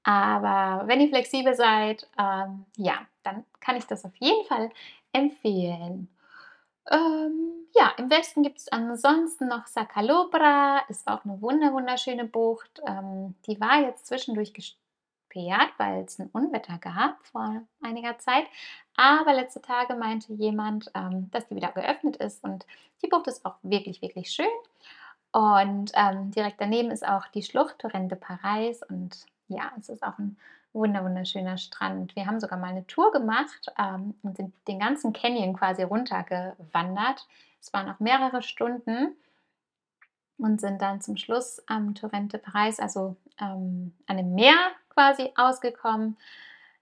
aber 0.02 0.86
wenn 0.86 1.00
ihr 1.00 1.08
flexibel 1.08 1.54
seid, 1.54 2.08
ähm, 2.18 2.66
ja, 2.76 2.94
dann 3.22 3.44
kann 3.60 3.76
ich 3.76 3.86
das 3.86 4.04
auf 4.04 4.14
jeden 4.16 4.44
Fall 4.46 4.70
empfehlen. 5.12 6.08
Ähm, 6.90 7.66
ja, 7.74 7.92
im 7.96 8.10
Westen 8.10 8.42
gibt 8.42 8.58
es 8.58 8.68
ansonsten 8.68 9.48
noch 9.48 9.66
Sacalobra, 9.66 10.80
ist 10.88 11.08
auch 11.08 11.24
eine 11.24 11.40
wunderschöne 11.40 12.26
Bucht. 12.26 12.82
Ähm, 12.86 13.34
die 13.46 13.58
war 13.60 13.80
jetzt 13.80 14.06
zwischendurch 14.06 14.52
gesperrt, 15.34 15.72
weil 15.78 16.04
es 16.04 16.18
ein 16.18 16.30
Unwetter 16.32 16.78
gab 16.78 17.24
vor 17.26 17.62
einiger 17.82 18.18
Zeit. 18.18 18.44
Aber 18.96 19.34
letzte 19.34 19.60
Tage 19.60 19.94
meinte 19.94 20.32
jemand, 20.32 20.90
ähm, 20.94 21.30
dass 21.30 21.46
die 21.48 21.56
wieder 21.56 21.72
geöffnet 21.72 22.16
ist 22.16 22.42
und 22.44 22.66
die 23.02 23.08
Bucht 23.08 23.26
ist 23.26 23.44
auch 23.44 23.56
wirklich, 23.62 24.00
wirklich 24.02 24.30
schön. 24.30 24.46
Und 25.32 25.90
ähm, 25.94 26.30
direkt 26.30 26.60
daneben 26.60 26.90
ist 26.90 27.06
auch 27.06 27.26
die 27.28 27.42
Schlucht 27.42 27.80
Torrente 27.80 28.16
Paris 28.16 28.82
und 28.88 29.26
ja, 29.48 29.72
es 29.78 29.88
ist 29.88 30.02
auch 30.02 30.18
ein 30.18 30.36
wunderschöner 30.72 31.58
Strand. 31.58 32.14
Wir 32.16 32.26
haben 32.26 32.40
sogar 32.40 32.58
mal 32.58 32.68
eine 32.68 32.86
Tour 32.86 33.12
gemacht 33.12 33.72
ähm, 33.78 34.14
und 34.22 34.36
sind 34.36 34.54
den 34.68 34.78
ganzen 34.78 35.12
Canyon 35.12 35.54
quasi 35.54 35.82
runtergewandert. 35.82 37.26
Es 37.60 37.72
waren 37.72 37.90
auch 37.90 37.98
mehrere 37.98 38.42
Stunden 38.42 39.16
und 40.38 40.60
sind 40.60 40.82
dann 40.82 41.00
zum 41.00 41.16
Schluss 41.16 41.62
am 41.66 41.94
Torrente 41.94 42.38
Paris, 42.38 42.78
also 42.78 43.16
ähm, 43.40 43.94
an 44.06 44.16
dem 44.16 44.34
Meer 44.34 44.56
quasi 44.94 45.32
ausgekommen, 45.36 46.16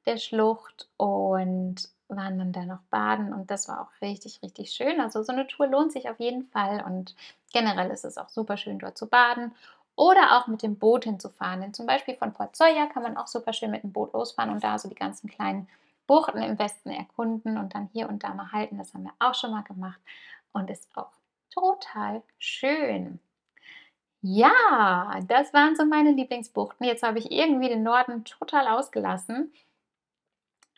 der 0.06 0.18
Schlucht 0.18 0.88
und 0.96 1.76
waren 2.08 2.38
dann 2.38 2.52
da 2.52 2.64
noch 2.64 2.82
baden 2.90 3.32
und 3.32 3.50
das 3.50 3.68
war 3.68 3.80
auch 3.80 4.02
richtig, 4.02 4.40
richtig 4.42 4.72
schön. 4.72 5.00
Also 5.00 5.22
so 5.22 5.32
eine 5.32 5.46
Tour 5.46 5.66
lohnt 5.66 5.92
sich 5.92 6.08
auf 6.10 6.20
jeden 6.20 6.44
Fall 6.50 6.84
und 6.84 7.14
generell 7.52 7.90
ist 7.90 8.04
es 8.04 8.18
auch 8.18 8.28
super 8.28 8.56
schön 8.56 8.78
dort 8.78 8.98
zu 8.98 9.06
baden 9.06 9.52
oder 9.96 10.38
auch 10.38 10.46
mit 10.46 10.62
dem 10.62 10.76
Boot 10.78 11.04
hinzufahren. 11.04 11.60
Denn 11.60 11.74
zum 11.74 11.86
Beispiel 11.86 12.16
von 12.16 12.32
Port 12.32 12.56
Soya 12.56 12.86
kann 12.86 13.02
man 13.02 13.16
auch 13.16 13.26
super 13.26 13.52
schön 13.52 13.70
mit 13.70 13.82
dem 13.82 13.92
Boot 13.92 14.12
losfahren 14.12 14.52
und 14.52 14.62
da 14.64 14.78
so 14.78 14.88
die 14.88 14.94
ganzen 14.94 15.28
kleinen 15.28 15.68
Buchten 16.06 16.42
im 16.42 16.58
Westen 16.58 16.90
erkunden 16.90 17.56
und 17.58 17.74
dann 17.74 17.88
hier 17.92 18.08
und 18.08 18.24
da 18.24 18.34
mal 18.34 18.52
halten. 18.52 18.78
Das 18.78 18.92
haben 18.94 19.04
wir 19.04 19.12
auch 19.18 19.34
schon 19.34 19.52
mal 19.52 19.62
gemacht 19.62 20.00
und 20.52 20.70
ist 20.70 20.88
auch 20.96 21.12
total 21.50 22.22
schön. 22.38 23.20
Ja, 24.22 25.20
das 25.26 25.52
waren 25.52 25.74
so 25.76 25.84
meine 25.84 26.12
Lieblingsbuchten. 26.12 26.86
Jetzt 26.86 27.02
habe 27.02 27.18
ich 27.18 27.32
irgendwie 27.32 27.68
den 27.68 27.82
Norden 27.82 28.24
total 28.24 28.68
ausgelassen. 28.68 29.52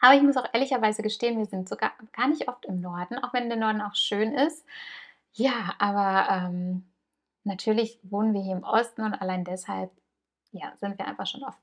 Aber 0.01 0.15
ich 0.15 0.23
muss 0.23 0.37
auch 0.37 0.49
ehrlicherweise 0.53 1.03
gestehen, 1.03 1.39
wir 1.39 1.47
sind 1.47 1.69
sogar 1.69 1.93
gar 2.13 2.29
nicht 2.29 2.49
oft 2.49 2.65
im 2.67 2.81
Norden, 2.81 3.19
auch 3.19 3.33
wenn 3.33 3.49
der 3.49 3.59
Norden 3.59 3.81
auch 3.81 3.95
schön 3.95 4.33
ist. 4.35 4.67
Ja, 5.33 5.75
aber 5.79 6.29
ähm, 6.31 6.85
natürlich 7.45 7.99
wohnen 8.03 8.35
wir 8.35 8.43
hier 8.43 8.57
im 8.57 8.65
Osten 8.65 9.03
und 9.03 9.15
allein 9.15 9.45
deshalb 9.45 9.91
ja, 10.53 10.73
sind 10.77 10.99
wir 10.99 11.07
einfach 11.07 11.27
schon 11.27 11.45
oft 11.45 11.59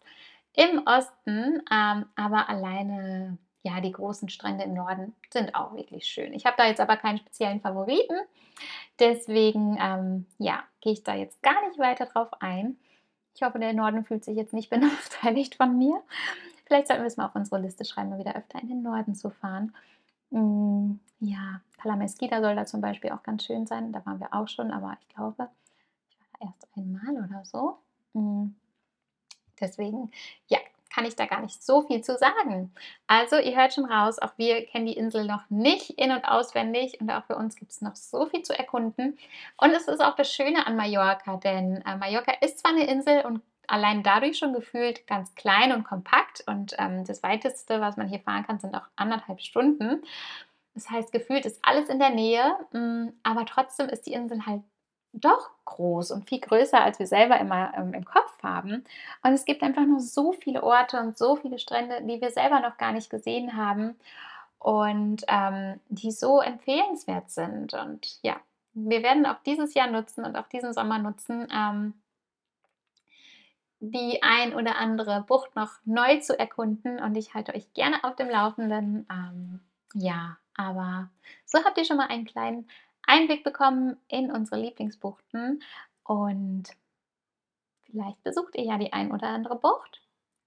im 0.54 0.86
Osten. 0.86 1.62
Ähm, 1.72 2.06
aber 2.16 2.50
alleine, 2.50 3.38
ja, 3.64 3.80
die 3.80 3.92
großen 3.92 4.30
Strände 4.30 4.64
im 4.64 4.74
Norden 4.74 5.16
sind 5.30 5.56
auch 5.56 5.74
wirklich 5.76 6.06
schön. 6.06 6.34
Ich 6.34 6.46
habe 6.46 6.56
da 6.58 6.66
jetzt 6.66 6.82
aber 6.82 6.98
keinen 6.98 7.20
speziellen 7.20 7.62
Favoriten. 7.62 8.16
Deswegen, 9.00 9.78
ähm, 9.80 10.26
ja, 10.40 10.64
gehe 10.82 10.94
ich 10.94 11.04
da 11.04 11.16
jetzt 11.16 11.42
gar 11.44 11.68
nicht 11.68 11.78
weiter 11.78 12.06
drauf 12.06 12.30
ein. 12.40 12.78
Ich 13.36 13.44
hoffe, 13.44 13.60
der 13.60 13.74
Norden 13.74 14.04
fühlt 14.04 14.26
sich 14.26 14.36
jetzt 14.36 14.54
nicht 14.54 14.70
benachteiligt 14.72 15.56
von 15.56 15.78
mir. 15.78 16.02
Vielleicht 16.66 16.88
sollten 16.88 17.04
wir 17.04 17.08
es 17.08 17.18
mal 17.18 17.26
auf 17.26 17.36
unsere 17.36 17.62
Liste 17.62 17.86
schreiben, 17.86 18.10
mal 18.10 18.20
wieder 18.20 18.36
öfter 18.36 18.62
in 18.62 18.70
den 18.70 18.82
Norden 18.82 19.14
zu 19.14 19.30
fahren. 19.30 19.76
Mm, 20.32 20.94
ja, 21.20 21.62
Palamesquita 21.78 22.42
soll 22.42 22.56
da 22.56 22.66
zum 22.66 22.82
Beispiel 22.82 23.12
auch 23.12 23.24
ganz 23.24 23.46
schön 23.46 23.68
sein. 23.68 23.92
Da 23.92 24.06
waren 24.06 24.20
wir 24.20 24.34
auch 24.34 24.48
schon, 24.48 24.72
aber 24.72 24.98
ich 25.02 25.10
glaube, 25.10 25.50
erst 26.40 26.68
einmal 26.76 27.24
oder 27.24 27.44
so. 27.46 27.78
Mm. 28.14 28.56
Deswegen, 29.60 30.12
ja, 30.48 30.58
kann 30.94 31.06
ich 31.06 31.16
da 31.16 31.26
gar 31.26 31.42
nicht 31.42 31.64
so 31.64 31.82
viel 31.84 32.02
zu 32.02 32.18
sagen. 32.18 32.74
Also, 33.08 33.38
ihr 33.38 33.56
hört 33.56 33.74
schon 33.74 33.86
raus, 33.86 34.20
auch 34.20 34.34
wir 34.38 34.66
kennen 34.66 34.86
die 34.86 34.98
Insel 34.98 35.26
noch 35.26 35.50
nicht 35.50 35.92
in- 35.92 36.12
und 36.12 36.26
auswendig 36.26 37.00
und 37.00 37.10
auch 37.10 37.24
für 37.26 37.36
uns 37.36 37.56
gibt 37.56 37.72
es 37.72 37.82
noch 37.82 37.96
so 37.96 38.26
viel 38.26 38.42
zu 38.42 38.58
erkunden. 38.58 39.18
Und 39.58 39.72
es 39.72 39.88
ist 39.88 40.02
auch 40.02 40.16
das 40.16 40.34
Schöne 40.34 40.68
an 40.68 40.76
Mallorca, 40.76 41.38
denn 41.38 41.82
äh, 41.86 41.96
Mallorca 41.96 42.34
ist 42.42 42.60
zwar 42.60 42.72
eine 42.72 42.88
Insel 42.88 43.26
und 43.26 43.42
allein 43.68 44.04
dadurch 44.04 44.38
schon 44.38 44.54
gefühlt 44.54 45.08
ganz 45.08 45.34
klein 45.36 45.72
und 45.72 45.84
kompakt 45.86 46.44
und 46.48 46.76
ähm, 46.78 47.06
das 47.06 47.24
weiteste, 47.24 47.80
was 47.80 47.96
man 47.96 48.08
hier 48.08 48.20
fahren 48.20 48.46
kann, 48.46 48.60
sind 48.60 48.76
auch 48.76 48.88
anderthalb 48.96 49.40
Stunden. 49.42 50.02
Das 50.74 50.90
heißt, 50.90 51.12
gefühlt 51.12 51.46
ist 51.46 51.60
alles 51.64 51.90
in 51.90 52.00
der 52.00 52.10
Nähe, 52.10 52.56
mm, 52.72 53.10
aber 53.24 53.46
trotzdem 53.46 53.90
ist 53.90 54.06
die 54.06 54.14
Insel 54.14 54.46
halt 54.46 54.62
doch 55.14 55.50
groß 55.66 56.12
und 56.12 56.28
viel 56.28 56.40
größer, 56.40 56.80
als 56.80 57.00
wir 57.00 57.08
selber 57.08 57.40
immer 57.40 57.74
ähm, 57.78 57.94
im 57.94 58.06
Kopf 58.06 58.42
haben. 58.44 58.86
Und 59.24 59.34
es 59.34 59.46
gibt 59.46 59.62
einfach 59.64 59.86
nur 59.86 60.00
so 60.00 60.32
viele 60.32 60.64
Orte 60.64 61.00
und 61.00 61.18
so 61.18 61.36
viele 61.36 61.60
Strände, 61.60 62.02
die 62.04 62.22
wir 62.22 62.32
selber 62.32 62.60
noch 62.60 62.78
gar 62.78 62.92
nicht 62.92 63.10
gesehen 63.10 63.58
haben 63.58 63.96
und 64.60 65.24
ähm, 65.28 65.80
die 65.90 66.12
so 66.12 66.40
empfehlenswert 66.40 67.30
sind. 67.30 67.74
Und 67.74 68.20
ja, 68.22 68.38
wir 68.74 69.04
werden 69.04 69.26
auch 69.26 69.42
dieses 69.46 69.74
Jahr 69.74 69.88
nutzen 69.88 70.24
und 70.24 70.36
auch 70.38 70.48
diesen 70.48 70.74
Sommer 70.74 71.00
nutzen, 71.00 71.48
ähm, 71.54 71.94
die 73.80 74.22
ein 74.22 74.54
oder 74.54 74.78
andere 74.78 75.26
Bucht 75.28 75.56
noch 75.56 75.72
neu 75.84 76.20
zu 76.20 76.38
erkunden. 76.38 77.00
Und 77.00 77.18
ich 77.18 77.34
halte 77.34 77.56
euch 77.56 77.74
gerne 77.74 78.04
auf 78.04 78.16
dem 78.16 78.30
Laufenden. 78.30 79.08
Ähm, 79.12 79.60
ja, 79.94 80.38
aber 80.56 81.10
so 81.46 81.64
habt 81.66 81.78
ihr 81.78 81.86
schon 81.86 81.98
mal 81.98 82.08
einen 82.08 82.26
kleinen 82.26 82.70
Einblick 83.12 83.44
bekommen 83.44 83.98
in 84.08 84.32
unsere 84.32 84.60
Lieblingsbuchten 84.60 85.62
und 86.06 86.64
vielleicht 87.84 88.24
besucht 88.24 88.56
ihr 88.56 88.64
ja 88.64 88.78
die 88.78 88.94
ein 88.94 89.12
oder 89.12 89.28
andere 89.28 89.58
Bucht 89.58 90.02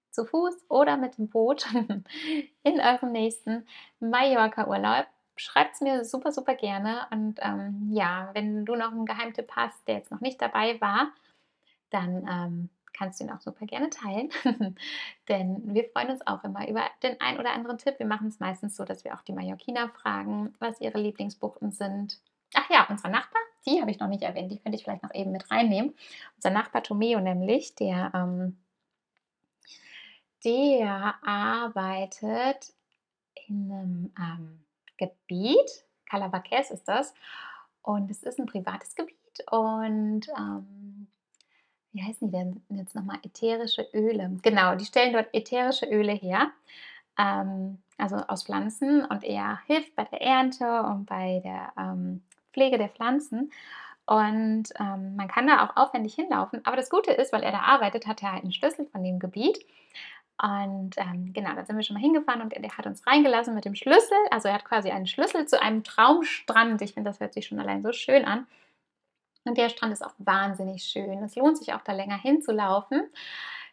zu 0.09 0.25
Fuß 0.25 0.65
oder 0.69 0.97
mit 0.97 1.19
dem 1.19 1.29
Boot 1.29 1.67
in 2.63 2.79
eurem 2.79 3.11
nächsten 3.11 3.67
Mallorca-Urlaub. 3.99 5.05
Schreibt 5.37 5.75
es 5.75 5.81
mir 5.81 6.05
super, 6.05 6.31
super 6.31 6.55
gerne. 6.55 7.05
Und 7.11 7.39
ähm, 7.41 7.89
ja, 7.91 8.31
wenn 8.33 8.65
du 8.65 8.75
noch 8.75 8.91
einen 8.91 9.05
Geheimtipp 9.05 9.51
hast, 9.51 9.87
der 9.87 9.97
jetzt 9.97 10.11
noch 10.11 10.21
nicht 10.21 10.41
dabei 10.41 10.79
war, 10.81 11.11
dann 11.91 12.27
ähm, 12.27 12.69
kannst 12.93 13.19
du 13.19 13.25
ihn 13.25 13.31
auch 13.31 13.41
super 13.41 13.65
gerne 13.65 13.89
teilen. 13.89 14.29
Denn 15.27 15.75
wir 15.75 15.83
freuen 15.89 16.09
uns 16.09 16.25
auch 16.25 16.43
immer 16.45 16.67
über 16.67 16.83
den 17.03 17.19
ein 17.19 17.37
oder 17.37 17.51
anderen 17.51 17.77
Tipp. 17.77 17.99
Wir 17.99 18.07
machen 18.07 18.29
es 18.29 18.39
meistens 18.39 18.75
so, 18.75 18.85
dass 18.85 19.03
wir 19.03 19.13
auch 19.13 19.21
die 19.21 19.33
Mallorquiner 19.33 19.89
fragen, 19.89 20.55
was 20.59 20.81
ihre 20.81 20.99
Lieblingsbuchten 20.99 21.71
sind 21.71 22.21
Ach 22.65 22.69
ja, 22.69 22.87
unser 22.89 23.09
Nachbar, 23.09 23.41
die 23.65 23.79
habe 23.81 23.91
ich 23.91 23.99
noch 23.99 24.07
nicht 24.07 24.23
erwähnt, 24.23 24.51
die 24.51 24.59
könnte 24.59 24.77
ich 24.77 24.83
vielleicht 24.83 25.03
noch 25.03 25.13
eben 25.13 25.31
mit 25.31 25.49
reinnehmen. 25.51 25.93
Unser 26.35 26.49
Nachbar 26.49 26.83
Tomeo 26.83 27.19
nämlich, 27.19 27.75
der, 27.75 28.11
ähm, 28.13 28.57
der 30.43 31.15
arbeitet 31.23 32.73
in 33.47 33.71
einem 33.71 34.13
ähm, 34.17 34.65
Gebiet, 34.97 35.85
Calabaquez 36.09 36.71
ist 36.71 36.87
das, 36.87 37.13
und 37.81 38.09
es 38.09 38.23
ist 38.23 38.39
ein 38.39 38.45
privates 38.45 38.95
Gebiet 38.95 39.15
und 39.51 40.27
ähm, 40.37 41.07
wie 41.91 42.03
heißen 42.03 42.29
die 42.29 42.37
denn 42.37 42.61
jetzt 42.69 42.95
nochmal? 42.95 43.19
Ätherische 43.23 43.87
Öle. 43.93 44.37
Genau, 44.41 44.75
die 44.75 44.85
stellen 44.85 45.13
dort 45.13 45.33
ätherische 45.33 45.85
Öle 45.85 46.13
her, 46.13 46.51
ähm, 47.17 47.77
also 47.97 48.15
aus 48.15 48.43
Pflanzen 48.43 49.05
und 49.05 49.23
er 49.23 49.59
hilft 49.67 49.95
bei 49.95 50.03
der 50.05 50.21
Ernte 50.21 50.81
und 50.83 51.05
bei 51.05 51.41
der 51.43 51.73
ähm, 51.77 52.23
Pflege 52.55 52.77
der 52.77 52.89
Pflanzen. 52.89 53.51
Und 54.05 54.69
ähm, 54.79 55.15
man 55.15 55.27
kann 55.27 55.47
da 55.47 55.65
auch 55.65 55.75
aufwendig 55.75 56.15
hinlaufen. 56.15 56.61
Aber 56.65 56.77
das 56.77 56.89
Gute 56.89 57.11
ist, 57.11 57.33
weil 57.33 57.43
er 57.43 57.51
da 57.51 57.59
arbeitet, 57.59 58.07
hat 58.07 58.23
er 58.23 58.31
halt 58.31 58.43
einen 58.43 58.53
Schlüssel 58.53 58.85
von 58.85 59.03
dem 59.03 59.19
Gebiet. 59.19 59.59
Und 60.41 60.97
ähm, 60.97 61.33
genau, 61.33 61.53
da 61.55 61.65
sind 61.65 61.75
wir 61.75 61.83
schon 61.83 61.95
mal 61.95 62.01
hingefahren 62.01 62.41
und 62.41 62.53
er 62.53 62.77
hat 62.77 62.85
uns 62.85 63.05
reingelassen 63.07 63.55
mit 63.55 63.65
dem 63.65 63.75
Schlüssel. 63.75 64.17
Also 64.31 64.47
er 64.47 64.55
hat 64.55 64.65
quasi 64.65 64.91
einen 64.91 65.07
Schlüssel 65.07 65.47
zu 65.47 65.61
einem 65.61 65.83
Traumstrand. 65.83 66.81
Ich 66.81 66.93
finde, 66.93 67.09
das 67.09 67.19
hört 67.19 67.33
sich 67.33 67.47
schon 67.47 67.59
allein 67.59 67.81
so 67.81 67.91
schön 67.93 68.25
an. 68.25 68.45
Und 69.45 69.57
der 69.57 69.69
Strand 69.69 69.93
ist 69.93 70.05
auch 70.05 70.13
wahnsinnig 70.17 70.83
schön. 70.83 71.23
Es 71.23 71.35
lohnt 71.35 71.57
sich 71.57 71.73
auch 71.73 71.81
da 71.81 71.93
länger 71.93 72.17
hinzulaufen. 72.17 73.09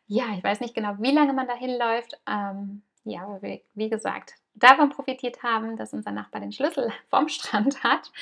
Ja, 0.06 0.26
ich 0.36 0.44
weiß 0.44 0.60
nicht 0.60 0.74
genau, 0.74 0.94
wie 0.98 1.12
lange 1.12 1.32
man 1.32 1.48
da 1.48 1.54
hinläuft. 1.54 2.20
Ähm, 2.28 2.82
ja, 3.04 3.38
wie, 3.42 3.62
wie 3.74 3.88
gesagt, 3.88 4.34
davon 4.54 4.90
profitiert 4.90 5.42
haben, 5.42 5.76
dass 5.76 5.92
unser 5.92 6.12
Nachbar 6.12 6.40
den 6.40 6.52
Schlüssel 6.52 6.92
vom 7.10 7.28
Strand 7.28 7.82
hat. 7.82 8.12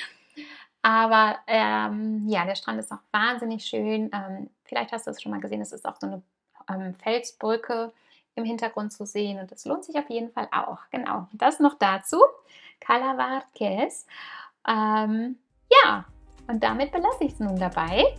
Aber 0.81 1.37
ähm, 1.47 2.27
ja, 2.27 2.45
der 2.45 2.55
Strand 2.55 2.79
ist 2.79 2.91
auch 2.91 3.01
wahnsinnig 3.11 3.65
schön. 3.65 4.09
Ähm, 4.13 4.49
vielleicht 4.63 4.91
hast 4.91 5.05
du 5.05 5.11
es 5.11 5.21
schon 5.21 5.31
mal 5.31 5.41
gesehen, 5.41 5.61
es 5.61 5.71
ist 5.71 5.87
auch 5.87 5.97
so 5.99 6.07
eine 6.07 6.21
ähm, 6.69 6.95
Felsbrücke 6.95 7.91
im 8.35 8.45
Hintergrund 8.45 8.93
zu 8.93 9.05
sehen 9.05 9.39
und 9.39 9.51
das 9.51 9.65
lohnt 9.65 9.83
sich 9.83 9.95
auf 9.97 10.09
jeden 10.09 10.31
Fall 10.31 10.47
auch. 10.51 10.79
Genau, 10.89 11.27
das 11.33 11.59
noch 11.59 11.77
dazu. 11.77 12.21
Calavarques. 12.79 14.07
Ähm, 14.67 15.37
ja, 15.83 16.05
und 16.47 16.63
damit 16.63 16.91
belasse 16.91 17.25
ich 17.25 17.33
es 17.33 17.39
nun 17.39 17.57
dabei. 17.57 18.15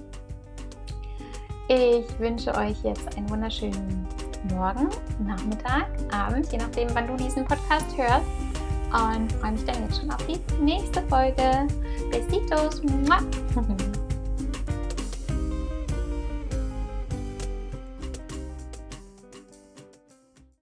Ich 1.68 2.18
wünsche 2.18 2.54
euch 2.54 2.82
jetzt 2.82 3.16
einen 3.16 3.28
wunderschönen 3.30 4.06
Morgen, 4.50 4.88
Nachmittag, 5.20 5.88
Abend, 6.12 6.50
je 6.52 6.58
nachdem, 6.58 6.94
wann 6.94 7.06
du 7.06 7.16
diesen 7.16 7.44
Podcast 7.44 7.96
hörst. 7.96 8.51
Und 8.92 9.32
freue 9.40 9.52
mich 9.52 9.64
dann 9.64 9.82
jetzt 9.84 10.00
schon 10.00 10.10
auf 10.10 10.24
die 10.26 10.38
nächste 10.62 11.02
Folge. 11.08 11.66
Besitos. 12.10 12.82